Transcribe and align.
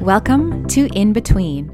Welcome 0.00 0.66
to 0.68 0.86
In 0.94 1.12
Between, 1.12 1.68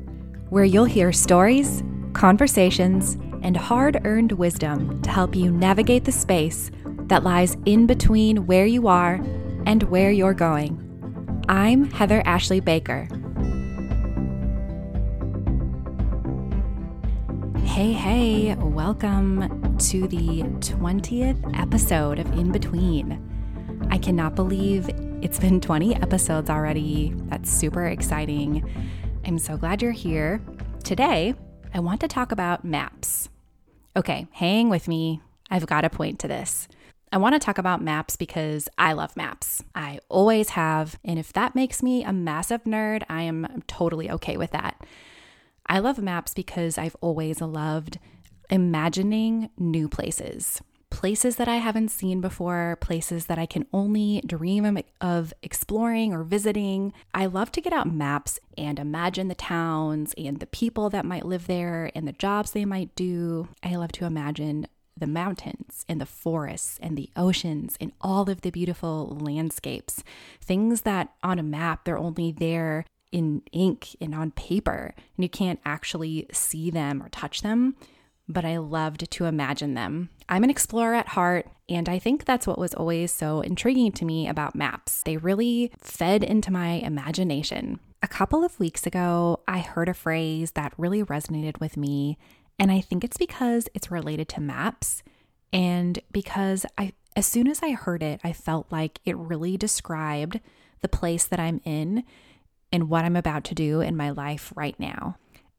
where 0.50 0.64
you'll 0.64 0.84
hear 0.84 1.12
stories, 1.12 1.84
conversations, 2.12 3.16
and 3.44 3.56
hard 3.56 4.00
earned 4.04 4.32
wisdom 4.32 5.00
to 5.02 5.10
help 5.10 5.36
you 5.36 5.52
navigate 5.52 6.04
the 6.04 6.10
space 6.10 6.72
that 7.02 7.22
lies 7.22 7.56
in 7.66 7.86
between 7.86 8.44
where 8.46 8.66
you 8.66 8.88
are 8.88 9.24
and 9.64 9.84
where 9.84 10.10
you're 10.10 10.34
going. 10.34 11.44
I'm 11.48 11.88
Heather 11.92 12.20
Ashley 12.26 12.58
Baker. 12.58 13.06
Hey, 17.62 17.92
hey, 17.92 18.56
welcome 18.56 19.76
to 19.78 20.08
the 20.08 20.42
20th 20.58 21.56
episode 21.56 22.18
of 22.18 22.26
In 22.32 22.50
Between. 22.50 23.22
I 23.92 23.98
cannot 23.98 24.34
believe 24.34 24.90
it's 25.22 25.38
been 25.38 25.60
20 25.60 25.94
episodes 25.96 26.50
already. 26.50 27.14
That's 27.28 27.50
super 27.50 27.86
exciting. 27.86 28.68
I'm 29.24 29.38
so 29.38 29.56
glad 29.56 29.80
you're 29.80 29.92
here. 29.92 30.40
Today, 30.84 31.34
I 31.72 31.80
want 31.80 32.00
to 32.02 32.08
talk 32.08 32.32
about 32.32 32.64
maps. 32.64 33.28
Okay, 33.96 34.26
hang 34.32 34.68
with 34.68 34.88
me. 34.88 35.22
I've 35.50 35.66
got 35.66 35.84
a 35.84 35.90
point 35.90 36.18
to 36.20 36.28
this. 36.28 36.68
I 37.10 37.16
want 37.16 37.34
to 37.34 37.38
talk 37.38 37.56
about 37.56 37.82
maps 37.82 38.16
because 38.16 38.68
I 38.76 38.92
love 38.92 39.16
maps. 39.16 39.64
I 39.74 40.00
always 40.08 40.50
have. 40.50 40.98
And 41.04 41.18
if 41.18 41.32
that 41.32 41.54
makes 41.54 41.82
me 41.82 42.04
a 42.04 42.12
massive 42.12 42.64
nerd, 42.64 43.02
I 43.08 43.22
am 43.22 43.62
totally 43.66 44.10
okay 44.10 44.36
with 44.36 44.50
that. 44.50 44.84
I 45.66 45.78
love 45.78 45.98
maps 45.98 46.34
because 46.34 46.76
I've 46.78 46.96
always 47.00 47.40
loved 47.40 47.98
imagining 48.50 49.50
new 49.56 49.88
places 49.88 50.60
places 50.90 51.36
that 51.36 51.48
I 51.48 51.56
haven't 51.56 51.90
seen 51.90 52.20
before, 52.20 52.78
places 52.80 53.26
that 53.26 53.38
I 53.38 53.46
can 53.46 53.66
only 53.72 54.22
dream 54.24 54.78
of 55.00 55.34
exploring 55.42 56.12
or 56.12 56.22
visiting. 56.22 56.92
I 57.14 57.26
love 57.26 57.52
to 57.52 57.60
get 57.60 57.72
out 57.72 57.92
maps 57.92 58.38
and 58.56 58.78
imagine 58.78 59.28
the 59.28 59.34
towns 59.34 60.14
and 60.16 60.40
the 60.40 60.46
people 60.46 60.88
that 60.90 61.04
might 61.04 61.26
live 61.26 61.46
there 61.46 61.90
and 61.94 62.06
the 62.06 62.12
jobs 62.12 62.52
they 62.52 62.64
might 62.64 62.94
do. 62.94 63.48
I 63.62 63.76
love 63.76 63.92
to 63.92 64.04
imagine 64.04 64.68
the 64.96 65.06
mountains 65.06 65.84
and 65.88 66.00
the 66.00 66.06
forests 66.06 66.78
and 66.80 66.96
the 66.96 67.10
oceans 67.16 67.76
and 67.80 67.92
all 68.00 68.30
of 68.30 68.40
the 68.40 68.50
beautiful 68.50 69.18
landscapes. 69.20 70.02
Things 70.40 70.82
that 70.82 71.12
on 71.22 71.38
a 71.38 71.42
map, 71.42 71.84
they're 71.84 71.98
only 71.98 72.32
there 72.32 72.86
in 73.12 73.42
ink 73.52 73.96
and 74.00 74.14
on 74.14 74.30
paper, 74.30 74.94
and 75.16 75.24
you 75.24 75.28
can't 75.28 75.60
actually 75.64 76.26
see 76.32 76.70
them 76.70 77.02
or 77.02 77.08
touch 77.10 77.42
them 77.42 77.76
but 78.28 78.44
I 78.44 78.58
loved 78.58 79.10
to 79.10 79.24
imagine 79.24 79.74
them. 79.74 80.10
I'm 80.28 80.44
an 80.44 80.50
explorer 80.50 80.94
at 80.94 81.08
heart, 81.08 81.48
and 81.68 81.88
I 81.88 81.98
think 81.98 82.24
that's 82.24 82.46
what 82.46 82.58
was 82.58 82.74
always 82.74 83.12
so 83.12 83.40
intriguing 83.40 83.92
to 83.92 84.04
me 84.04 84.28
about 84.28 84.54
maps. 84.54 85.02
They 85.02 85.16
really 85.16 85.72
fed 85.80 86.24
into 86.24 86.52
my 86.52 86.72
imagination. 86.72 87.80
A 88.02 88.08
couple 88.08 88.44
of 88.44 88.58
weeks 88.58 88.86
ago, 88.86 89.40
I 89.48 89.58
heard 89.58 89.88
a 89.88 89.94
phrase 89.94 90.52
that 90.52 90.74
really 90.76 91.02
resonated 91.02 91.60
with 91.60 91.76
me, 91.76 92.18
and 92.58 92.70
I 92.70 92.80
think 92.80 93.04
it's 93.04 93.16
because 93.16 93.68
it's 93.74 93.90
related 93.90 94.28
to 94.30 94.40
maps 94.40 95.02
and 95.52 95.98
because 96.12 96.66
I 96.76 96.92
as 97.16 97.26
soon 97.26 97.48
as 97.48 97.62
I 97.62 97.70
heard 97.70 98.02
it, 98.02 98.20
I 98.22 98.34
felt 98.34 98.66
like 98.70 99.00
it 99.06 99.16
really 99.16 99.56
described 99.56 100.38
the 100.82 100.88
place 100.88 101.24
that 101.24 101.40
I'm 101.40 101.62
in 101.64 102.04
and 102.70 102.90
what 102.90 103.06
I'm 103.06 103.16
about 103.16 103.42
to 103.44 103.54
do 103.54 103.80
in 103.80 103.96
my 103.96 104.10
life 104.10 104.52
right 104.54 104.78
now. 104.78 105.16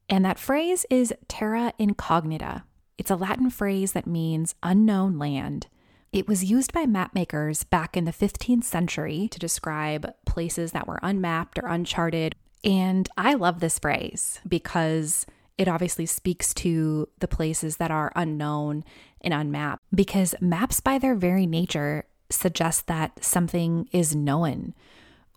And 0.08 0.24
that 0.24 0.38
phrase 0.38 0.86
is 0.90 1.14
terra 1.28 1.72
incognita. 1.78 2.64
It's 2.96 3.10
a 3.10 3.16
Latin 3.16 3.50
phrase 3.50 3.92
that 3.92 4.06
means 4.06 4.54
unknown 4.62 5.18
land. 5.18 5.68
It 6.12 6.26
was 6.26 6.44
used 6.44 6.72
by 6.72 6.86
mapmakers 6.86 7.68
back 7.68 7.96
in 7.96 8.04
the 8.06 8.12
15th 8.12 8.64
century 8.64 9.28
to 9.30 9.38
describe 9.38 10.14
places 10.24 10.72
that 10.72 10.88
were 10.88 10.98
unmapped 11.02 11.58
or 11.58 11.68
uncharted. 11.68 12.34
And 12.64 13.08
I 13.16 13.34
love 13.34 13.60
this 13.60 13.78
phrase 13.78 14.40
because 14.48 15.26
it 15.58 15.68
obviously 15.68 16.06
speaks 16.06 16.54
to 16.54 17.08
the 17.18 17.28
places 17.28 17.76
that 17.76 17.90
are 17.90 18.12
unknown 18.16 18.84
and 19.20 19.34
unmapped. 19.34 19.82
Because 19.94 20.34
maps, 20.40 20.80
by 20.80 20.98
their 20.98 21.14
very 21.14 21.46
nature, 21.46 22.06
suggest 22.30 22.86
that 22.86 23.22
something 23.22 23.88
is 23.92 24.16
known 24.16 24.74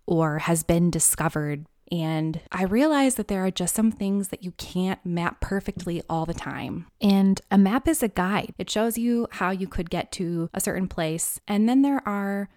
or 0.06 0.40
has 0.40 0.64
been 0.64 0.90
discovered 0.90 1.66
and 1.92 2.40
I 2.52 2.64
realized 2.64 3.18
that 3.18 3.28
there 3.28 3.46
are 3.46 3.52
just 3.52 3.76
some 3.76 3.92
things 3.92 4.30
that 4.30 4.44
you 4.44 4.52
can't 4.52 5.06
map 5.06 5.42
perfectly 5.42 6.02
all 6.10 6.26
the 6.26 6.34
time. 6.34 6.88
And 7.02 7.42
a 7.52 7.58
map 7.58 7.88
is 7.88 8.02
a 8.02 8.08
guide, 8.08 8.54
it 8.58 8.70
shows 8.70 8.98
you 8.98 9.28
how 9.32 9.52
you 9.52 9.68
could 9.68 9.90
get 9.90 10.12
to 10.14 10.50
a 10.54 10.62
certain 10.62 10.88
place. 10.88 11.40
And 11.48 11.68
then 11.68 11.82
there 11.82 12.08
are 12.08 12.50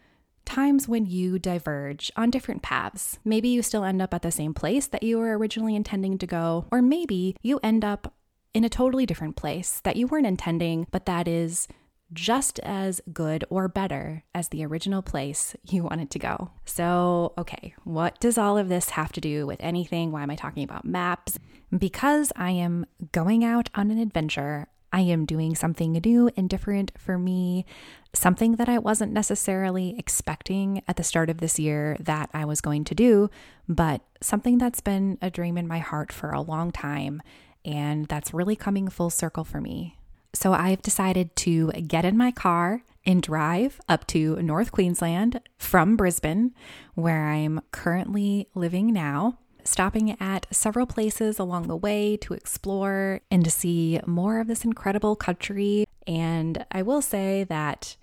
times 0.44 0.86
when 0.86 1.06
you 1.06 1.38
diverge 1.38 2.12
on 2.16 2.30
different 2.30 2.62
paths. 2.62 3.18
Maybe 3.24 3.48
you 3.48 3.62
still 3.62 3.84
end 3.84 4.02
up 4.02 4.14
at 4.14 4.22
the 4.22 4.30
same 4.30 4.54
place 4.54 4.86
that 4.88 5.02
you 5.02 5.18
were 5.18 5.36
originally 5.36 5.74
intending 5.74 6.18
to 6.18 6.26
go, 6.26 6.66
or 6.70 6.82
maybe 6.82 7.36
you 7.42 7.58
end 7.62 7.84
up 7.84 8.14
in 8.52 8.62
a 8.62 8.68
totally 8.68 9.04
different 9.04 9.36
place 9.36 9.80
that 9.80 9.96
you 9.96 10.06
weren't 10.06 10.26
intending, 10.26 10.86
but 10.90 11.06
that 11.06 11.26
is 11.26 11.66
just 12.12 12.58
as 12.60 13.00
good 13.12 13.44
or 13.50 13.68
better 13.68 14.22
as 14.34 14.48
the 14.48 14.64
original 14.64 15.02
place 15.02 15.56
you 15.68 15.82
wanted 15.82 16.10
to 16.10 16.18
go. 16.18 16.50
So, 16.64 17.32
okay, 17.38 17.74
what 17.84 18.20
does 18.20 18.38
all 18.38 18.58
of 18.58 18.68
this 18.68 18.90
have 18.90 19.12
to 19.12 19.20
do 19.20 19.46
with 19.46 19.60
anything? 19.60 20.12
Why 20.12 20.22
am 20.22 20.30
I 20.30 20.36
talking 20.36 20.64
about 20.64 20.84
maps? 20.84 21.38
Because 21.76 22.32
I 22.36 22.50
am 22.50 22.86
going 23.12 23.44
out 23.44 23.68
on 23.74 23.90
an 23.90 23.98
adventure. 23.98 24.68
I 24.92 25.00
am 25.00 25.24
doing 25.24 25.56
something 25.56 25.90
new 25.92 26.30
and 26.36 26.48
different 26.48 26.92
for 26.96 27.18
me, 27.18 27.66
something 28.12 28.56
that 28.56 28.68
I 28.68 28.78
wasn't 28.78 29.12
necessarily 29.12 29.96
expecting 29.98 30.82
at 30.86 30.96
the 30.96 31.02
start 31.02 31.30
of 31.30 31.38
this 31.38 31.58
year 31.58 31.96
that 31.98 32.30
I 32.32 32.44
was 32.44 32.60
going 32.60 32.84
to 32.84 32.94
do, 32.94 33.28
but 33.68 34.02
something 34.20 34.58
that's 34.58 34.80
been 34.80 35.18
a 35.20 35.30
dream 35.30 35.58
in 35.58 35.66
my 35.66 35.78
heart 35.78 36.12
for 36.12 36.30
a 36.30 36.40
long 36.40 36.70
time. 36.70 37.22
And 37.64 38.06
that's 38.06 38.34
really 38.34 38.54
coming 38.54 38.88
full 38.88 39.10
circle 39.10 39.42
for 39.42 39.60
me. 39.60 39.96
So 40.34 40.52
I've 40.52 40.82
decided 40.82 41.34
to 41.36 41.70
get 41.72 42.04
in 42.04 42.16
my 42.16 42.32
car 42.32 42.82
and 43.06 43.22
drive 43.22 43.80
up 43.88 44.06
to 44.08 44.36
North 44.42 44.72
Queensland 44.72 45.40
from 45.56 45.96
Brisbane, 45.96 46.52
where 46.94 47.28
I'm 47.28 47.60
currently 47.70 48.48
living 48.54 48.92
now, 48.92 49.38
stopping 49.62 50.20
at 50.20 50.46
several 50.50 50.86
places 50.86 51.38
along 51.38 51.68
the 51.68 51.76
way 51.76 52.16
to 52.18 52.34
explore 52.34 53.20
and 53.30 53.44
to 53.44 53.50
see 53.50 54.00
more 54.06 54.40
of 54.40 54.48
this 54.48 54.64
incredible 54.64 55.16
country. 55.16 55.86
And 56.06 56.66
I 56.72 56.82
will 56.82 57.00
say 57.00 57.44
that 57.44 57.96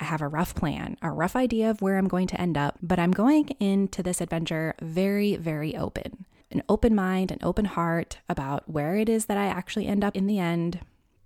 I 0.00 0.04
have 0.04 0.20
a 0.20 0.28
rough 0.28 0.54
plan, 0.54 0.96
a 1.00 1.10
rough 1.10 1.36
idea 1.36 1.70
of 1.70 1.80
where 1.80 1.96
I'm 1.96 2.08
going 2.08 2.26
to 2.28 2.40
end 2.40 2.58
up, 2.58 2.78
but 2.82 2.98
I'm 2.98 3.12
going 3.12 3.48
into 3.60 4.02
this 4.02 4.20
adventure 4.20 4.74
very, 4.80 5.36
very 5.36 5.76
open. 5.76 6.24
An 6.50 6.62
open 6.68 6.94
mind, 6.94 7.30
an 7.30 7.40
open 7.42 7.66
heart 7.66 8.18
about 8.28 8.68
where 8.70 8.96
it 8.96 9.08
is 9.08 9.26
that 9.26 9.36
I 9.36 9.46
actually 9.46 9.86
end 9.86 10.02
up 10.02 10.16
in 10.16 10.26
the 10.26 10.38
end, 10.38 10.80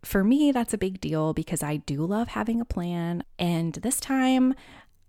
for 0.04 0.24
me, 0.24 0.52
that's 0.52 0.74
a 0.74 0.78
big 0.78 1.00
deal 1.00 1.32
because 1.32 1.62
I 1.62 1.76
do 1.76 2.04
love 2.04 2.28
having 2.28 2.60
a 2.60 2.64
plan. 2.64 3.24
And 3.38 3.74
this 3.74 4.00
time, 4.00 4.54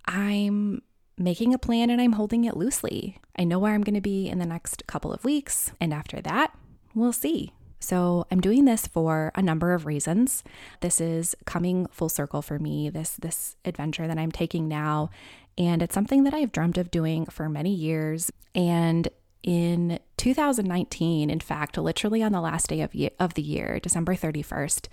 I'm 0.06 0.82
making 1.18 1.54
a 1.54 1.60
plan 1.60 1.90
and 1.90 2.02
I'm 2.02 2.14
holding 2.14 2.46
it 2.46 2.58
loosely. 2.58 3.18
I 3.38 3.44
know 3.44 3.60
where 3.60 3.74
I'm 3.74 3.84
going 3.84 3.96
to 3.96 4.02
be 4.02 4.30
in 4.30 4.40
the 4.40 4.46
next 4.46 4.86
couple 4.88 5.14
of 5.14 5.24
weeks. 5.24 5.72
And 5.80 5.94
after 5.94 6.22
that, 6.22 6.58
we'll 6.94 7.14
see. 7.14 7.54
So 7.80 8.26
I'm 8.32 8.40
doing 8.40 8.66
this 8.66 8.88
for 8.88 9.32
a 9.36 9.42
number 9.42 9.74
of 9.74 9.86
reasons. 9.86 10.44
This 10.80 11.02
is 11.02 11.36
coming 11.46 11.88
full 11.88 12.08
circle 12.08 12.42
for 12.42 12.58
me, 12.58 12.90
this 12.90 13.18
this 13.18 13.58
adventure 13.66 14.08
that 14.08 14.18
I'm 14.18 14.32
taking 14.32 14.70
now, 14.70 15.10
and 15.58 15.84
it's 15.84 15.94
something 15.94 16.24
that 16.24 16.34
I've 16.34 16.54
dreamt 16.54 16.78
of 16.78 16.92
doing 16.92 17.26
for 17.26 17.50
many 17.50 17.74
years 17.74 18.32
and 18.56 19.10
in 19.44 20.00
2019, 20.18 21.30
in 21.30 21.40
fact, 21.40 21.78
literally 21.78 22.24
on 22.24 22.32
the 22.32 22.42
last 22.42 22.68
day 22.68 22.82
of, 22.82 22.96
of 23.20 23.34
the 23.34 23.42
year, 23.42 23.80
December 23.82 24.16
31st, 24.16 24.88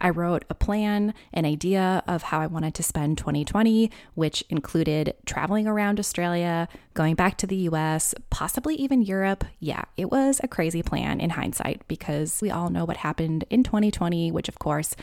I 0.00 0.10
wrote 0.10 0.44
a 0.48 0.54
plan, 0.54 1.12
an 1.32 1.44
idea 1.44 2.02
of 2.06 2.22
how 2.24 2.40
I 2.40 2.46
wanted 2.46 2.74
to 2.74 2.82
spend 2.82 3.18
2020, 3.18 3.90
which 4.14 4.44
included 4.48 5.14
traveling 5.26 5.66
around 5.66 5.98
Australia, 5.98 6.68
going 6.94 7.14
back 7.14 7.36
to 7.38 7.46
the 7.46 7.56
US, 7.56 8.14
possibly 8.30 8.76
even 8.76 9.02
Europe. 9.02 9.44
Yeah, 9.58 9.84
it 9.96 10.10
was 10.10 10.40
a 10.42 10.48
crazy 10.48 10.82
plan 10.82 11.20
in 11.20 11.30
hindsight 11.30 11.82
because 11.88 12.40
we 12.40 12.50
all 12.50 12.70
know 12.70 12.84
what 12.84 12.98
happened 12.98 13.44
in 13.50 13.64
2020, 13.64 14.30
which 14.30 14.48
of 14.48 14.58
course 14.58 14.94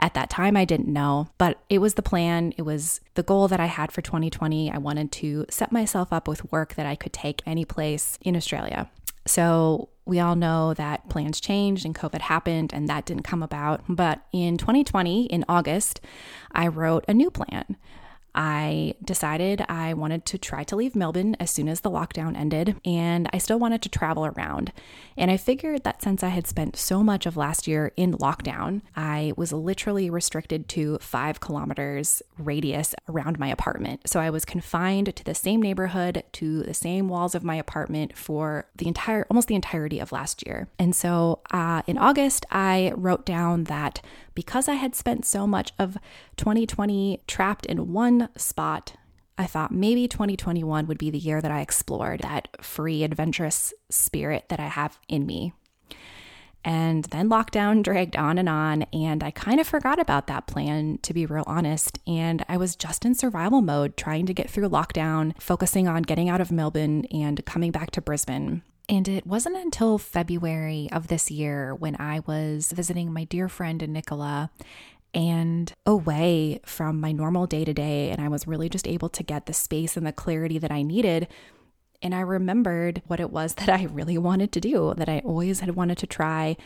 at 0.00 0.14
that 0.14 0.30
time, 0.30 0.56
I 0.56 0.64
didn't 0.64 0.88
know, 0.88 1.28
but 1.38 1.60
it 1.68 1.78
was 1.78 1.94
the 1.94 2.02
plan. 2.02 2.52
It 2.56 2.62
was 2.62 3.00
the 3.14 3.22
goal 3.22 3.48
that 3.48 3.60
I 3.60 3.66
had 3.66 3.90
for 3.90 4.00
2020. 4.00 4.70
I 4.70 4.78
wanted 4.78 5.10
to 5.12 5.44
set 5.50 5.72
myself 5.72 6.12
up 6.12 6.28
with 6.28 6.50
work 6.52 6.74
that 6.74 6.86
I 6.86 6.94
could 6.94 7.12
take 7.12 7.42
any 7.46 7.64
place 7.64 8.18
in 8.20 8.36
Australia. 8.36 8.90
So, 9.26 9.88
we 10.08 10.20
all 10.20 10.36
know 10.36 10.72
that 10.72 11.08
plans 11.10 11.38
changed 11.38 11.84
and 11.84 11.94
COVID 11.94 12.22
happened 12.22 12.72
and 12.72 12.88
that 12.88 13.04
didn't 13.04 13.24
come 13.24 13.42
about. 13.42 13.82
But 13.88 14.22
in 14.32 14.56
2020, 14.56 15.26
in 15.26 15.44
August, 15.48 16.00
I 16.50 16.66
wrote 16.66 17.04
a 17.06 17.12
new 17.12 17.30
plan. 17.30 17.76
I 18.34 18.94
decided 19.04 19.64
I 19.68 19.94
wanted 19.94 20.24
to 20.26 20.38
try 20.38 20.62
to 20.64 20.76
leave 20.76 20.94
Melbourne 20.94 21.36
as 21.40 21.50
soon 21.50 21.68
as 21.68 21.80
the 21.80 21.90
lockdown 21.90 22.36
ended, 22.36 22.76
and 22.84 23.28
I 23.32 23.38
still 23.38 23.58
wanted 23.58 23.82
to 23.82 23.88
travel 23.88 24.26
around. 24.26 24.72
And 25.16 25.30
I 25.30 25.36
figured 25.36 25.84
that 25.84 26.02
since 26.02 26.22
I 26.22 26.28
had 26.28 26.46
spent 26.46 26.76
so 26.76 27.02
much 27.02 27.26
of 27.26 27.36
last 27.36 27.66
year 27.66 27.92
in 27.96 28.14
lockdown, 28.14 28.82
I 28.94 29.32
was 29.36 29.52
literally 29.52 30.10
restricted 30.10 30.68
to 30.70 30.98
five 30.98 31.40
kilometers 31.40 32.22
radius 32.38 32.94
around 33.08 33.38
my 33.38 33.48
apartment. 33.48 34.08
So 34.08 34.20
I 34.20 34.30
was 34.30 34.44
confined 34.44 35.14
to 35.16 35.24
the 35.24 35.34
same 35.34 35.60
neighborhood, 35.60 36.22
to 36.34 36.62
the 36.62 36.74
same 36.74 37.08
walls 37.08 37.34
of 37.34 37.42
my 37.42 37.56
apartment 37.56 38.16
for 38.16 38.66
the 38.76 38.86
entire, 38.86 39.26
almost 39.30 39.48
the 39.48 39.54
entirety 39.54 39.98
of 39.98 40.12
last 40.12 40.46
year. 40.46 40.68
And 40.78 40.94
so 40.94 41.40
uh, 41.50 41.82
in 41.86 41.98
August, 41.98 42.46
I 42.50 42.92
wrote 42.96 43.26
down 43.26 43.64
that 43.64 44.00
because 44.38 44.68
I 44.68 44.74
had 44.74 44.94
spent 44.94 45.24
so 45.24 45.48
much 45.48 45.72
of 45.80 45.98
2020 46.36 47.22
trapped 47.26 47.66
in 47.66 47.92
one 47.92 48.28
spot, 48.36 48.92
I 49.36 49.46
thought 49.46 49.72
maybe 49.72 50.06
2021 50.06 50.86
would 50.86 50.96
be 50.96 51.10
the 51.10 51.18
year 51.18 51.42
that 51.42 51.50
I 51.50 51.60
explored 51.60 52.20
that 52.20 52.46
free, 52.60 53.02
adventurous 53.02 53.74
spirit 53.90 54.44
that 54.48 54.60
I 54.60 54.68
have 54.68 54.96
in 55.08 55.26
me. 55.26 55.54
And 56.64 57.06
then 57.06 57.28
lockdown 57.28 57.82
dragged 57.82 58.14
on 58.14 58.38
and 58.38 58.48
on, 58.48 58.82
and 58.92 59.24
I 59.24 59.32
kind 59.32 59.58
of 59.58 59.66
forgot 59.66 59.98
about 59.98 60.28
that 60.28 60.46
plan, 60.46 61.00
to 61.02 61.12
be 61.12 61.26
real 61.26 61.42
honest. 61.48 61.98
And 62.06 62.44
I 62.48 62.58
was 62.58 62.76
just 62.76 63.04
in 63.04 63.16
survival 63.16 63.60
mode, 63.60 63.96
trying 63.96 64.26
to 64.26 64.34
get 64.34 64.48
through 64.48 64.68
lockdown, 64.68 65.34
focusing 65.42 65.88
on 65.88 66.02
getting 66.02 66.28
out 66.28 66.40
of 66.40 66.52
Melbourne 66.52 67.06
and 67.06 67.44
coming 67.44 67.72
back 67.72 67.90
to 67.90 68.00
Brisbane. 68.00 68.62
And 68.88 69.06
it 69.06 69.26
wasn't 69.26 69.56
until 69.56 69.98
February 69.98 70.88
of 70.92 71.08
this 71.08 71.30
year 71.30 71.74
when 71.74 71.96
I 71.98 72.20
was 72.20 72.72
visiting 72.72 73.12
my 73.12 73.24
dear 73.24 73.48
friend 73.48 73.86
Nicola 73.86 74.50
and 75.12 75.72
away 75.84 76.60
from 76.64 77.00
my 77.00 77.12
normal 77.12 77.46
day 77.46 77.64
to 77.64 77.74
day. 77.74 78.10
And 78.10 78.20
I 78.20 78.28
was 78.28 78.46
really 78.46 78.68
just 78.68 78.88
able 78.88 79.10
to 79.10 79.22
get 79.22 79.46
the 79.46 79.52
space 79.52 79.96
and 79.96 80.06
the 80.06 80.12
clarity 80.12 80.58
that 80.58 80.72
I 80.72 80.82
needed. 80.82 81.28
And 82.00 82.14
I 82.14 82.20
remembered 82.20 83.02
what 83.06 83.20
it 83.20 83.30
was 83.30 83.54
that 83.56 83.68
I 83.68 83.84
really 83.84 84.16
wanted 84.16 84.52
to 84.52 84.60
do, 84.60 84.94
that 84.96 85.08
I 85.08 85.20
always 85.20 85.60
had 85.60 85.76
wanted 85.76 85.98
to 85.98 86.06
try 86.06 86.56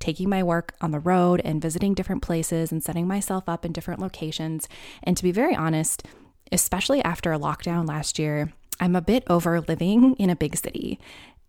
taking 0.00 0.28
my 0.28 0.42
work 0.42 0.74
on 0.80 0.90
the 0.90 0.98
road 0.98 1.40
and 1.44 1.62
visiting 1.62 1.94
different 1.94 2.22
places 2.22 2.72
and 2.72 2.82
setting 2.82 3.06
myself 3.06 3.48
up 3.48 3.64
in 3.64 3.72
different 3.72 4.00
locations. 4.00 4.68
And 5.04 5.16
to 5.16 5.22
be 5.22 5.30
very 5.30 5.54
honest, 5.54 6.04
especially 6.50 7.02
after 7.04 7.32
a 7.32 7.38
lockdown 7.38 7.86
last 7.86 8.18
year, 8.18 8.52
I'm 8.80 8.96
a 8.96 9.00
bit 9.00 9.22
over 9.28 9.60
living 9.60 10.16
in 10.16 10.28
a 10.28 10.34
big 10.34 10.56
city. 10.56 10.98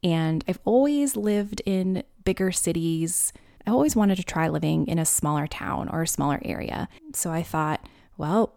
And 0.03 0.44
I've 0.47 0.59
always 0.65 1.15
lived 1.15 1.61
in 1.65 2.03
bigger 2.23 2.51
cities. 2.51 3.31
I 3.65 3.71
always 3.71 3.95
wanted 3.95 4.17
to 4.17 4.23
try 4.23 4.50
living 4.50 4.88
in 4.88 5.00
a 5.00 5.05
smaller 5.05 5.47
town 5.47 5.89
or 5.89 6.01
a 6.01 6.07
smaller 6.07 6.39
area. 6.44 6.89
So 7.13 7.31
I 7.31 7.44
thought, 7.44 7.88
well, 8.17 8.55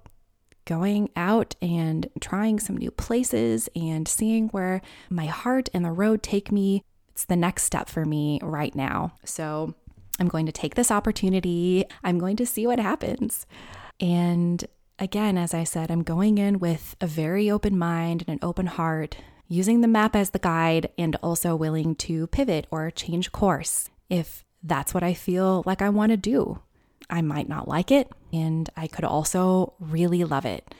going 0.64 1.10
out 1.16 1.54
and 1.62 2.08
trying 2.20 2.58
some 2.58 2.76
new 2.76 2.90
places 2.90 3.68
and 3.76 4.08
seeing 4.08 4.48
where 4.48 4.82
my 5.08 5.26
heart 5.26 5.68
and 5.72 5.84
the 5.84 5.92
road 5.92 6.22
take 6.22 6.50
me, 6.50 6.82
it's 7.10 7.24
the 7.24 7.36
next 7.36 7.62
step 7.62 7.88
for 7.88 8.04
me 8.04 8.40
right 8.42 8.74
now. 8.74 9.12
So 9.24 9.74
I'm 10.18 10.28
going 10.28 10.46
to 10.46 10.52
take 10.52 10.74
this 10.74 10.90
opportunity. 10.90 11.84
I'm 12.02 12.18
going 12.18 12.36
to 12.36 12.46
see 12.46 12.66
what 12.66 12.80
happens. 12.80 13.46
And 14.00 14.64
again, 14.98 15.38
as 15.38 15.54
I 15.54 15.64
said, 15.64 15.90
I'm 15.90 16.02
going 16.02 16.38
in 16.38 16.58
with 16.58 16.96
a 17.00 17.06
very 17.06 17.50
open 17.50 17.78
mind 17.78 18.24
and 18.26 18.40
an 18.40 18.46
open 18.46 18.66
heart, 18.66 19.16
using 19.48 19.80
the 19.80 19.88
map 19.88 20.16
as 20.16 20.30
the 20.30 20.38
guide 20.38 20.90
and 20.98 21.16
also 21.22 21.54
willing 21.54 21.94
to 21.94 22.26
pivot 22.28 22.66
or 22.70 22.90
change 22.90 23.32
course 23.32 23.90
if 24.08 24.44
that's 24.62 24.92
what 24.92 25.02
I 25.02 25.14
feel 25.14 25.62
like 25.66 25.82
I 25.82 25.88
want 25.88 26.10
to 26.10 26.16
do. 26.16 26.60
I 27.08 27.22
might 27.22 27.48
not 27.48 27.68
like 27.68 27.90
it, 27.92 28.10
and 28.32 28.68
I 28.76 28.88
could 28.88 29.04
also 29.04 29.74
really 29.78 30.24
love 30.24 30.44
it. 30.44 30.74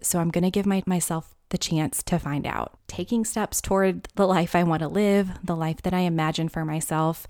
So 0.00 0.20
I'm 0.20 0.30
going 0.30 0.44
to 0.44 0.50
give 0.50 0.66
my, 0.66 0.82
myself 0.86 1.34
the 1.48 1.58
chance 1.58 2.02
to 2.04 2.18
find 2.18 2.46
out. 2.46 2.78
Taking 2.86 3.24
steps 3.24 3.60
toward 3.60 4.08
the 4.14 4.26
life 4.26 4.54
I 4.54 4.62
want 4.62 4.80
to 4.80 4.88
live, 4.88 5.30
the 5.44 5.56
life 5.56 5.82
that 5.82 5.94
I 5.94 6.00
imagine 6.00 6.48
for 6.48 6.64
myself. 6.64 7.26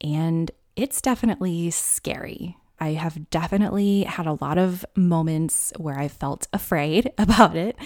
And 0.00 0.50
it's 0.76 1.00
definitely 1.00 1.70
scary. 1.70 2.56
I 2.80 2.92
have 2.92 3.30
definitely 3.30 4.04
had 4.04 4.26
a 4.26 4.38
lot 4.40 4.58
of 4.58 4.84
moments 4.96 5.72
where 5.76 5.98
I 5.98 6.08
felt 6.08 6.46
afraid 6.52 7.12
about 7.18 7.56
it 7.56 7.76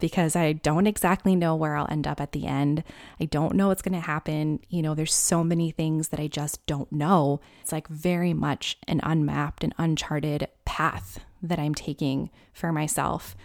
because 0.00 0.36
I 0.36 0.52
don't 0.52 0.86
exactly 0.86 1.36
know 1.36 1.54
where 1.54 1.76
I'll 1.76 1.90
end 1.90 2.06
up 2.06 2.20
at 2.20 2.32
the 2.32 2.46
end. 2.46 2.82
I 3.20 3.26
don't 3.26 3.54
know 3.54 3.68
what's 3.68 3.82
going 3.82 3.94
to 3.94 4.06
happen. 4.06 4.60
You 4.68 4.82
know, 4.82 4.94
there's 4.94 5.14
so 5.14 5.44
many 5.44 5.70
things 5.70 6.08
that 6.08 6.20
I 6.20 6.26
just 6.26 6.64
don't 6.66 6.90
know. 6.90 7.40
It's 7.62 7.72
like 7.72 7.88
very 7.88 8.34
much 8.34 8.76
an 8.88 9.00
unmapped 9.02 9.64
and 9.64 9.74
uncharted 9.78 10.48
path 10.64 11.20
that 11.42 11.58
I'm 11.58 11.74
taking 11.74 12.30
for 12.52 12.72
myself. 12.72 13.36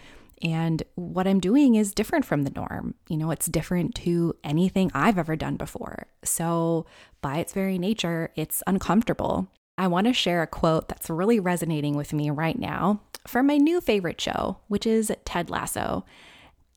And 0.42 0.82
what 0.96 1.26
I'm 1.26 1.40
doing 1.40 1.76
is 1.76 1.94
different 1.94 2.24
from 2.24 2.42
the 2.42 2.50
norm. 2.50 2.94
You 3.08 3.16
know, 3.16 3.30
it's 3.30 3.46
different 3.46 3.94
to 3.96 4.34
anything 4.44 4.90
I've 4.92 5.18
ever 5.18 5.34
done 5.34 5.56
before. 5.56 6.08
So, 6.24 6.84
by 7.22 7.38
its 7.38 7.54
very 7.54 7.78
nature, 7.78 8.30
it's 8.36 8.62
uncomfortable. 8.66 9.48
I 9.78 9.88
want 9.88 10.06
to 10.06 10.12
share 10.12 10.42
a 10.42 10.46
quote 10.46 10.88
that's 10.88 11.10
really 11.10 11.38
resonating 11.38 11.96
with 11.96 12.12
me 12.12 12.30
right 12.30 12.58
now 12.58 13.00
from 13.26 13.46
my 13.46 13.56
new 13.56 13.80
favorite 13.80 14.20
show, 14.20 14.58
which 14.68 14.86
is 14.86 15.12
Ted 15.24 15.50
Lasso. 15.50 16.04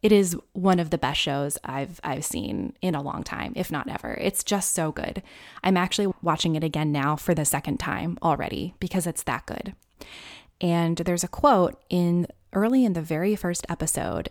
It 0.01 0.11
is 0.11 0.37
one 0.53 0.79
of 0.79 0.89
the 0.89 0.97
best 0.97 1.19
shows 1.19 1.57
I've 1.63 1.99
I've 2.03 2.23
seen 2.23 2.73
in 2.81 2.95
a 2.95 3.01
long 3.01 3.23
time, 3.23 3.53
if 3.55 3.71
not 3.71 3.89
ever. 3.89 4.17
It's 4.19 4.43
just 4.43 4.73
so 4.73 4.91
good. 4.91 5.21
I'm 5.63 5.77
actually 5.77 6.13
watching 6.21 6.55
it 6.55 6.63
again 6.63 6.91
now 6.91 7.15
for 7.15 7.33
the 7.33 7.45
second 7.45 7.79
time 7.79 8.17
already 8.23 8.75
because 8.79 9.05
it's 9.05 9.23
that 9.23 9.45
good. 9.45 9.75
And 10.61 10.97
there's 10.97 11.23
a 11.23 11.29
quote 11.29 11.81
in 11.89 12.27
early 12.53 12.83
in 12.85 12.93
the 12.93 13.01
very 13.01 13.35
first 13.35 13.65
episode 13.69 14.29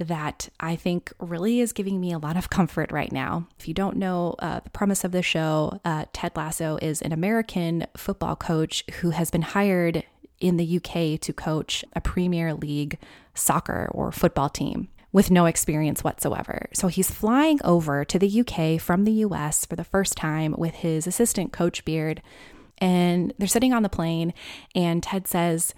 that 0.00 0.48
I 0.58 0.76
think 0.76 1.12
really 1.18 1.60
is 1.60 1.72
giving 1.72 2.00
me 2.00 2.12
a 2.12 2.18
lot 2.18 2.36
of 2.36 2.50
comfort 2.50 2.92
right 2.92 3.12
now. 3.12 3.46
If 3.58 3.68
you 3.68 3.74
don't 3.74 3.96
know 3.96 4.34
uh, 4.38 4.60
the 4.60 4.70
premise 4.70 5.04
of 5.04 5.12
the 5.12 5.22
show, 5.22 5.80
uh, 5.84 6.06
Ted 6.12 6.32
Lasso 6.36 6.78
is 6.82 7.02
an 7.02 7.12
American 7.12 7.86
football 7.96 8.36
coach 8.36 8.84
who 9.00 9.10
has 9.10 9.30
been 9.30 9.42
hired 9.42 10.04
in 10.40 10.56
the 10.56 10.76
UK 10.76 11.20
to 11.20 11.32
coach 11.32 11.84
a 11.94 12.00
Premier 12.00 12.54
League 12.54 12.98
soccer 13.34 13.88
or 13.92 14.10
football 14.10 14.48
team 14.48 14.88
with 15.12 15.30
no 15.30 15.46
experience 15.46 16.04
whatsoever. 16.04 16.68
So 16.72 16.88
he's 16.88 17.10
flying 17.10 17.58
over 17.64 18.04
to 18.04 18.18
the 18.18 18.40
UK 18.40 18.80
from 18.80 19.04
the 19.04 19.12
US 19.24 19.66
for 19.66 19.76
the 19.76 19.84
first 19.84 20.16
time 20.16 20.54
with 20.56 20.74
his 20.76 21.06
assistant 21.06 21.52
coach 21.52 21.84
Beard. 21.84 22.22
And 22.78 23.34
they're 23.38 23.48
sitting 23.48 23.74
on 23.74 23.82
the 23.82 23.88
plane, 23.90 24.32
and 24.74 25.02
Ted 25.02 25.26
says, 25.26 25.74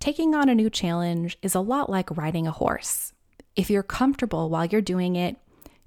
Taking 0.00 0.34
on 0.34 0.48
a 0.48 0.54
new 0.54 0.70
challenge 0.70 1.38
is 1.42 1.54
a 1.54 1.60
lot 1.60 1.90
like 1.90 2.16
riding 2.16 2.46
a 2.46 2.52
horse. 2.52 3.12
If 3.56 3.70
you're 3.70 3.82
comfortable 3.82 4.48
while 4.48 4.66
you're 4.66 4.80
doing 4.80 5.16
it, 5.16 5.36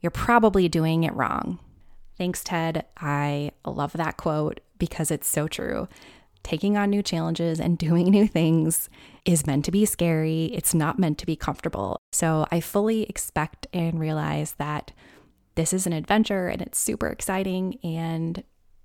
you're 0.01 0.11
probably 0.11 0.67
doing 0.67 1.03
it 1.03 1.13
wrong. 1.13 1.59
Thanks, 2.17 2.43
Ted. 2.43 2.85
I 2.97 3.51
love 3.65 3.93
that 3.93 4.17
quote 4.17 4.59
because 4.77 5.11
it's 5.11 5.27
so 5.27 5.47
true. 5.47 5.87
Taking 6.43 6.75
on 6.77 6.89
new 6.89 7.01
challenges 7.01 7.59
and 7.59 7.77
doing 7.77 8.09
new 8.09 8.27
things 8.27 8.89
is 9.25 9.47
meant 9.47 9.65
to 9.65 9.71
be 9.71 9.85
scary. 9.85 10.45
It's 10.53 10.73
not 10.73 10.99
meant 10.99 11.17
to 11.19 11.25
be 11.25 11.35
comfortable. 11.35 11.97
So 12.11 12.45
I 12.51 12.59
fully 12.59 13.03
expect 13.03 13.67
and 13.73 13.99
realize 13.99 14.53
that 14.53 14.91
this 15.55 15.73
is 15.73 15.87
an 15.87 15.93
adventure 15.93 16.47
and 16.47 16.61
it's 16.61 16.79
super 16.79 17.07
exciting. 17.07 17.79
And 17.83 18.43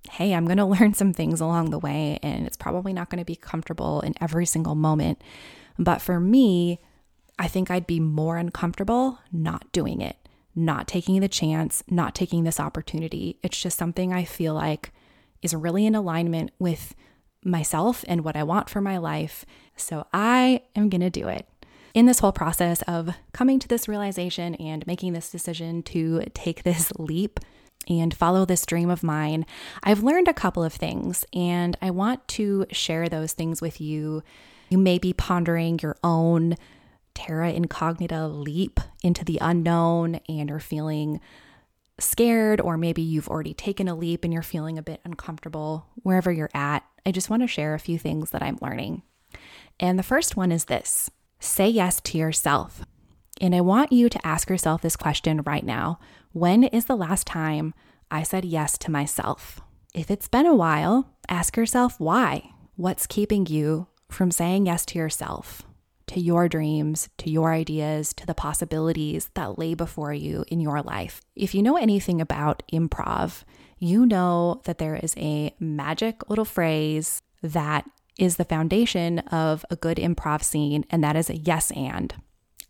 hey, 0.09 0.33
I'm 0.33 0.45
going 0.45 0.57
to 0.59 0.65
learn 0.65 0.93
some 0.93 1.13
things 1.13 1.41
along 1.41 1.69
the 1.69 1.79
way, 1.79 2.19
and 2.23 2.47
it's 2.47 2.57
probably 2.57 2.93
not 2.93 3.09
going 3.09 3.19
to 3.19 3.25
be 3.25 3.35
comfortable 3.35 4.01
in 4.01 4.15
every 4.21 4.45
single 4.45 4.75
moment. 4.75 5.21
But 5.77 6.01
for 6.01 6.19
me, 6.19 6.79
I 7.39 7.47
think 7.47 7.71
I'd 7.71 7.87
be 7.87 8.01
more 8.01 8.37
uncomfortable 8.37 9.19
not 9.31 9.71
doing 9.71 10.01
it, 10.01 10.17
not 10.53 10.87
taking 10.87 11.21
the 11.21 11.29
chance, 11.29 11.83
not 11.89 12.13
taking 12.13 12.43
this 12.43 12.59
opportunity. 12.59 13.39
It's 13.41 13.59
just 13.59 13.77
something 13.77 14.13
I 14.13 14.25
feel 14.25 14.53
like 14.53 14.91
is 15.41 15.55
really 15.55 15.85
in 15.85 15.95
alignment 15.95 16.51
with 16.59 16.93
myself 17.43 18.03
and 18.09 18.25
what 18.25 18.35
I 18.35 18.43
want 18.43 18.69
for 18.69 18.81
my 18.81 18.97
life. 18.97 19.45
So 19.77 20.05
I 20.11 20.63
am 20.75 20.89
going 20.89 21.01
to 21.01 21.09
do 21.09 21.29
it. 21.29 21.47
In 21.93 22.05
this 22.05 22.19
whole 22.19 22.33
process 22.33 22.81
of 22.83 23.15
coming 23.31 23.57
to 23.59 23.67
this 23.67 23.87
realization 23.87 24.55
and 24.55 24.85
making 24.85 25.13
this 25.13 25.31
decision 25.31 25.81
to 25.83 26.23
take 26.33 26.63
this 26.63 26.91
leap 26.99 27.39
and 27.87 28.13
follow 28.13 28.45
this 28.45 28.65
dream 28.65 28.89
of 28.89 29.01
mine, 29.01 29.45
I've 29.81 30.03
learned 30.03 30.27
a 30.27 30.33
couple 30.33 30.63
of 30.63 30.73
things 30.73 31.25
and 31.33 31.77
I 31.81 31.91
want 31.91 32.27
to 32.29 32.65
share 32.69 33.07
those 33.07 33.31
things 33.31 33.61
with 33.61 33.79
you. 33.79 34.23
You 34.69 34.77
may 34.77 34.99
be 34.99 35.13
pondering 35.13 35.79
your 35.81 35.95
own 36.03 36.57
terra 37.19 37.51
incognita 37.51 38.27
leap 38.27 38.79
into 39.03 39.25
the 39.25 39.37
unknown 39.41 40.21
and 40.29 40.49
you're 40.49 40.59
feeling 40.59 41.19
scared, 41.99 42.61
or 42.61 42.77
maybe 42.77 43.01
you've 43.01 43.27
already 43.27 43.53
taken 43.53 43.89
a 43.89 43.95
leap 43.95 44.23
and 44.23 44.31
you're 44.31 44.41
feeling 44.41 44.77
a 44.77 44.83
bit 44.83 45.01
uncomfortable 45.03 45.85
wherever 45.95 46.31
you're 46.31 46.49
at, 46.53 46.85
I 47.05 47.11
just 47.11 47.29
want 47.29 47.43
to 47.43 47.47
share 47.47 47.73
a 47.73 47.79
few 47.79 47.99
things 47.99 48.31
that 48.31 48.41
I'm 48.41 48.57
learning. 48.61 49.03
And 49.81 49.99
the 49.99 50.03
first 50.03 50.37
one 50.37 50.51
is 50.51 50.65
this 50.65 51.11
say 51.41 51.67
yes 51.67 51.99
to 52.01 52.17
yourself. 52.17 52.85
And 53.41 53.53
I 53.53 53.61
want 53.61 53.91
you 53.91 54.07
to 54.07 54.27
ask 54.27 54.49
yourself 54.49 54.81
this 54.81 54.95
question 54.95 55.41
right 55.41 55.65
now 55.65 55.99
When 56.31 56.63
is 56.63 56.85
the 56.85 56.95
last 56.95 57.27
time 57.27 57.73
I 58.09 58.23
said 58.23 58.45
yes 58.45 58.77
to 58.79 58.91
myself? 58.91 59.59
If 59.93 60.09
it's 60.09 60.29
been 60.29 60.45
a 60.45 60.55
while, 60.55 61.09
ask 61.27 61.57
yourself 61.57 61.99
why. 61.99 62.51
What's 62.77 63.07
keeping 63.07 63.45
you 63.45 63.87
from 64.09 64.31
saying 64.31 64.67
yes 64.67 64.85
to 64.87 64.97
yourself? 64.97 65.63
To 66.09 66.19
your 66.19 66.49
dreams, 66.49 67.07
to 67.19 67.29
your 67.29 67.53
ideas, 67.53 68.13
to 68.15 68.25
the 68.25 68.33
possibilities 68.33 69.29
that 69.35 69.59
lay 69.59 69.75
before 69.75 70.13
you 70.13 70.43
in 70.47 70.59
your 70.59 70.81
life. 70.81 71.21
If 71.35 71.53
you 71.53 71.61
know 71.61 71.77
anything 71.77 72.19
about 72.19 72.63
improv, 72.73 73.43
you 73.77 74.05
know 74.05 74.61
that 74.65 74.79
there 74.79 74.95
is 74.95 75.13
a 75.17 75.53
magic 75.59 76.27
little 76.29 76.45
phrase 76.45 77.21
that 77.43 77.89
is 78.17 78.35
the 78.35 78.45
foundation 78.45 79.19
of 79.19 79.63
a 79.69 79.75
good 79.75 79.97
improv 79.97 80.43
scene, 80.43 80.83
and 80.89 81.03
that 81.03 81.15
is 81.15 81.29
a 81.29 81.37
yes 81.37 81.71
and. 81.71 82.13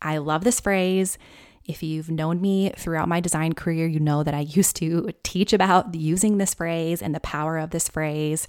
I 0.02 0.18
love 0.18 0.44
this 0.44 0.60
phrase. 0.60 1.18
If 1.66 1.82
you've 1.82 2.10
known 2.10 2.42
me 2.42 2.72
throughout 2.78 3.08
my 3.08 3.20
design 3.20 3.54
career, 3.54 3.88
you 3.88 4.00
know 4.00 4.22
that 4.22 4.34
I 4.34 4.40
used 4.60 4.76
to 4.78 5.12
teach 5.24 5.54
about 5.54 5.96
using 5.96 6.38
this 6.38 6.54
phrase 6.54 7.02
and 7.02 7.16
the 7.16 7.20
power 7.22 7.58
of 7.58 7.70
this 7.70 7.88
phrase 7.88 8.48